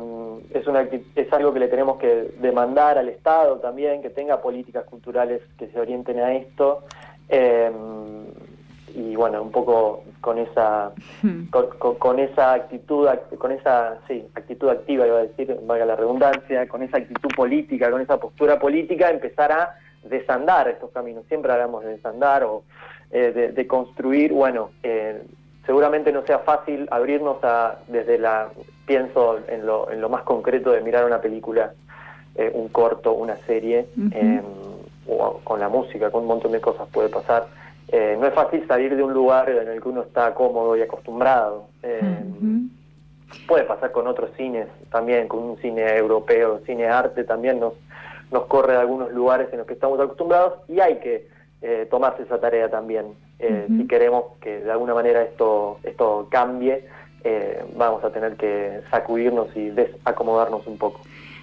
es, 0.53 0.67
una, 0.67 0.83
acti- 0.83 1.03
es 1.15 1.33
algo 1.33 1.55
que 1.55 1.61
le 1.61 1.69
tenemos 1.69 1.99
que 1.99 2.35
demandar 2.43 2.99
al 2.99 3.09
Estado 3.09 3.57
también, 3.57 4.03
que 4.03 4.11
tenga 4.11 4.43
políticas 4.43 4.85
culturales 4.85 5.41
que 5.59 5.69
se 5.69 5.81
orienten 5.81 6.21
a 6.21 6.35
esto. 6.35 6.85
Eh, 7.31 7.73
y 8.97 9.15
bueno, 9.15 9.43
un 9.43 9.51
poco 9.51 10.03
con 10.21 10.39
esa 10.39 10.93
Hmm. 11.23 11.47
con, 11.51 11.67
con- 11.79 11.95
con 11.97 12.19
esa 12.19 12.55
actitud, 12.55 13.07
act- 13.07 13.37
con 13.37 13.53
esa 13.53 13.99
sí, 14.09 14.27
actitud 14.35 14.69
activa, 14.71 15.07
iba 15.07 15.19
a 15.19 15.23
decir, 15.23 15.55
valga 15.65 15.85
la 15.85 15.97
redundancia, 15.97 16.67
con 16.67 16.83
esa 16.83 16.97
actitud 16.97 17.29
política, 17.37 17.91
con 17.91 18.01
esa 18.01 18.17
postura 18.19 18.59
política, 18.59 19.11
empezar 19.11 19.53
a 19.53 19.75
desandar 20.03 20.69
estos 20.69 20.91
caminos. 20.93 21.25
Siempre 21.29 21.53
hablamos 21.53 21.85
de 21.85 21.91
desandar 21.91 22.45
o 22.45 22.63
eh, 23.11 23.33
de, 23.35 23.53
de 23.53 23.67
construir. 23.67 24.33
Bueno, 24.33 24.71
eh, 24.83 25.23
seguramente 25.67 26.11
no 26.13 26.23
sea 26.25 26.39
fácil 26.41 26.89
abrirnos 26.91 27.39
a, 27.43 27.79
desde 27.89 28.19
la, 28.19 28.49
pienso 28.87 29.39
en 29.49 29.67
lo, 29.67 29.91
en 29.91 30.01
lo 30.01 30.09
más 30.09 30.23
concreto 30.23 30.71
de 30.73 30.81
mirar 30.81 31.05
una 31.05 31.21
película, 31.21 31.73
eh, 32.37 32.51
un 32.55 32.69
corto, 32.69 33.13
una 33.13 33.37
serie, 33.47 33.87
eh, 34.13 34.41
o 35.09 35.41
con 35.45 35.61
la 35.61 35.69
música, 35.69 36.11
con 36.11 36.23
un 36.23 36.29
montón 36.29 36.53
de 36.53 36.61
cosas 36.61 36.89
puede 36.93 37.09
pasar. 37.09 37.47
Eh, 37.89 38.17
no 38.19 38.27
es 38.27 38.35
fácil 38.35 38.67
salir 38.67 38.97
de 38.97 39.03
un 39.03 39.13
lugar 39.13 39.49
en 39.49 39.69
el 39.69 39.81
que 39.81 39.89
uno 39.89 40.03
está 40.03 40.35
cómodo 40.35 40.77
y 40.77 40.83
acostumbrado. 40.83 41.69
Eh, 41.83 42.23
Puede 43.49 43.65
pasar 43.65 43.93
con 43.93 44.07
otros 44.07 44.31
cines 44.37 44.69
también, 44.91 45.29
con 45.29 45.41
un 45.41 45.57
cine 45.59 45.97
europeo, 45.97 46.61
cine 46.65 46.87
arte 46.87 47.25
también 47.25 47.59
nos, 47.59 47.75
nos 48.31 48.47
corre 48.47 48.75
de 48.75 48.81
algunos 48.81 49.13
lugares 49.13 49.49
en 49.53 49.59
los 49.59 49.67
que 49.67 49.75
estamos 49.75 49.99
acostumbrados 50.01 50.55
y 50.69 50.81
hay 50.81 50.99
que 50.99 51.29
eh, 51.63 51.87
tomarse 51.91 52.23
esa 52.23 52.41
tarea 52.41 52.71
también. 52.71 53.07
Eh. 53.39 53.67
Si 53.69 53.87
queremos 53.87 54.25
que 54.41 54.61
de 54.61 54.71
alguna 54.71 54.95
manera 54.95 55.23
esto, 55.23 55.79
esto 55.83 56.29
cambie, 56.31 56.87
eh, 57.25 57.65
vamos 57.77 58.03
a 58.05 58.11
tener 58.11 58.37
que 58.37 58.81
sacudirnos 58.91 59.49
y 59.57 59.71
desacomodarnos 59.71 60.67
un 60.67 60.79
poco. 60.79 61.01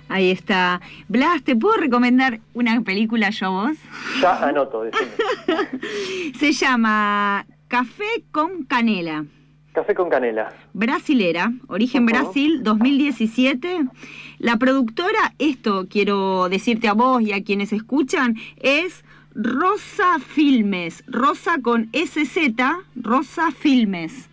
Ahí 0.10 0.32
está. 0.32 0.82
Blas, 1.08 1.44
¿te 1.44 1.56
puedo 1.56 1.78
recomendar 1.78 2.40
una 2.54 2.80
película 2.82 3.30
yo 3.30 3.48
a 3.48 3.50
vos? 3.50 3.78
Ya 4.22 4.48
anoto. 4.48 4.84
Se 6.40 6.52
llama 6.52 7.46
Café 7.68 8.24
con 8.32 8.64
Canela. 8.64 9.26
Café 9.74 9.96
con 9.96 10.08
canela. 10.08 10.54
Brasilera, 10.74 11.52
origen. 11.68 12.06
Brasil, 12.06 12.62
2017. 12.62 13.86
La 14.38 14.58
productora, 14.58 15.34
esto 15.40 15.88
quiero 15.90 16.48
decirte 16.48 16.88
a 16.88 16.94
vos 16.94 17.24
y 17.24 17.34
a 17.34 17.44
quienes 17.44 17.74
escuchan, 17.74 18.36
es 18.58 19.04
Rosa 19.36 20.20
Filmes. 20.20 21.04
Rosa 21.08 21.58
con 21.62 21.90
SZ, 21.94 22.38
Rosa 22.96 23.52
Filmes. 23.52 24.30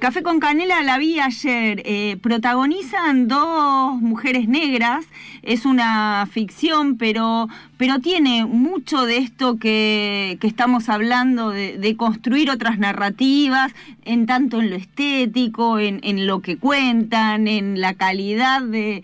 Café 0.00 0.22
con 0.22 0.40
Canela 0.40 0.82
la 0.82 0.98
vi 0.98 1.20
ayer. 1.20 1.82
eh, 1.84 2.16
protagonizan 2.20 3.28
dos 3.28 4.00
mujeres 4.00 4.48
negras. 4.48 5.04
Es 5.42 5.64
una 5.64 6.26
ficción, 6.30 6.96
pero, 6.96 7.48
pero 7.82 7.98
tiene 7.98 8.46
mucho 8.46 9.06
de 9.06 9.16
esto 9.16 9.58
que, 9.58 10.38
estamos 10.42 10.88
hablando, 10.88 11.50
de, 11.50 11.96
construir 11.96 12.48
otras 12.48 12.78
narrativas, 12.78 13.72
en 14.04 14.26
tanto 14.26 14.60
en 14.60 14.70
lo 14.70 14.76
estético, 14.76 15.80
en, 15.80 16.26
lo 16.28 16.42
que 16.42 16.58
cuentan, 16.58 17.48
en 17.48 17.80
la 17.80 17.94
calidad 17.94 18.62
de, 18.62 19.02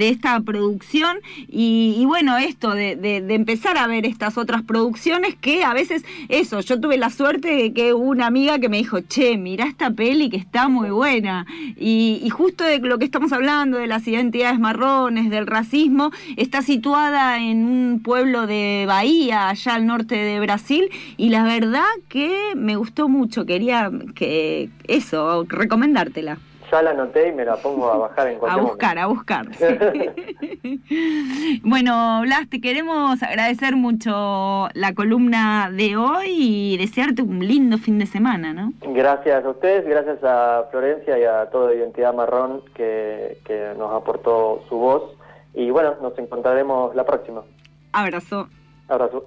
esta 0.00 0.38
producción. 0.40 1.16
Y, 1.48 2.04
bueno, 2.04 2.36
esto 2.36 2.74
de, 2.74 3.24
empezar 3.30 3.78
a 3.78 3.86
ver 3.86 4.04
estas 4.04 4.36
otras 4.36 4.60
producciones 4.60 5.34
que 5.34 5.64
a 5.64 5.72
veces, 5.72 6.04
eso, 6.28 6.60
yo 6.60 6.78
tuve 6.78 6.98
la 6.98 7.08
suerte 7.08 7.48
de 7.48 7.72
que 7.72 7.94
una 7.94 8.26
amiga 8.26 8.58
que 8.58 8.68
me 8.68 8.76
dijo, 8.76 9.00
che, 9.00 9.38
mira 9.38 9.64
esta 9.64 9.90
peli 9.92 10.28
que 10.28 10.36
está 10.36 10.68
muy 10.68 10.90
buena. 10.90 11.46
Y 11.78 12.28
justo 12.28 12.64
de 12.64 12.80
lo 12.80 12.98
que 12.98 13.06
estamos 13.06 13.32
hablando, 13.32 13.78
de 13.78 13.86
las 13.86 14.06
identidades 14.06 14.58
marrones, 14.58 15.30
del 15.30 15.46
racismo, 15.46 16.10
está 16.36 16.60
situada 16.60 17.29
en 17.38 17.64
un 17.64 18.02
pueblo 18.02 18.46
de 18.46 18.84
Bahía, 18.86 19.48
allá 19.48 19.74
al 19.74 19.86
norte 19.86 20.16
de 20.16 20.40
Brasil, 20.40 20.90
y 21.16 21.30
la 21.30 21.44
verdad 21.44 21.84
que 22.08 22.52
me 22.56 22.76
gustó 22.76 23.08
mucho, 23.08 23.46
quería 23.46 23.90
que 24.14 24.70
eso, 24.86 25.44
recomendártela. 25.48 26.38
Ya 26.70 26.82
la 26.82 26.90
anoté 26.90 27.28
y 27.28 27.32
me 27.32 27.44
la 27.44 27.56
pongo 27.56 27.90
a 27.90 27.96
bajar 27.96 28.28
en 28.28 28.36
A 28.36 28.38
cualquier 28.38 28.64
buscar, 28.64 28.98
a 28.98 29.06
buscar. 29.06 29.46
sí. 29.56 29.66
bueno, 31.64 32.20
Blas, 32.22 32.48
te 32.48 32.60
queremos 32.60 33.20
agradecer 33.24 33.74
mucho 33.74 34.68
la 34.74 34.94
columna 34.94 35.68
de 35.72 35.96
hoy 35.96 36.28
y 36.28 36.76
desearte 36.76 37.22
un 37.22 37.40
lindo 37.40 37.76
fin 37.78 37.98
de 37.98 38.06
semana, 38.06 38.52
¿no? 38.52 38.72
Gracias 38.82 39.44
a 39.44 39.48
ustedes, 39.50 39.84
gracias 39.84 40.22
a 40.22 40.68
Florencia 40.70 41.18
y 41.18 41.24
a 41.24 41.46
toda 41.50 41.74
Identidad 41.74 42.14
Marrón 42.14 42.62
que, 42.74 43.38
que 43.44 43.72
nos 43.76 43.92
aportó 43.92 44.62
su 44.68 44.76
voz. 44.76 45.02
Y 45.54 45.70
bueno, 45.70 45.96
nos 46.00 46.18
encontraremos 46.18 46.94
la 46.94 47.04
próxima. 47.04 47.42
Abrazo. 47.92 48.48
Abrazo. 48.88 49.26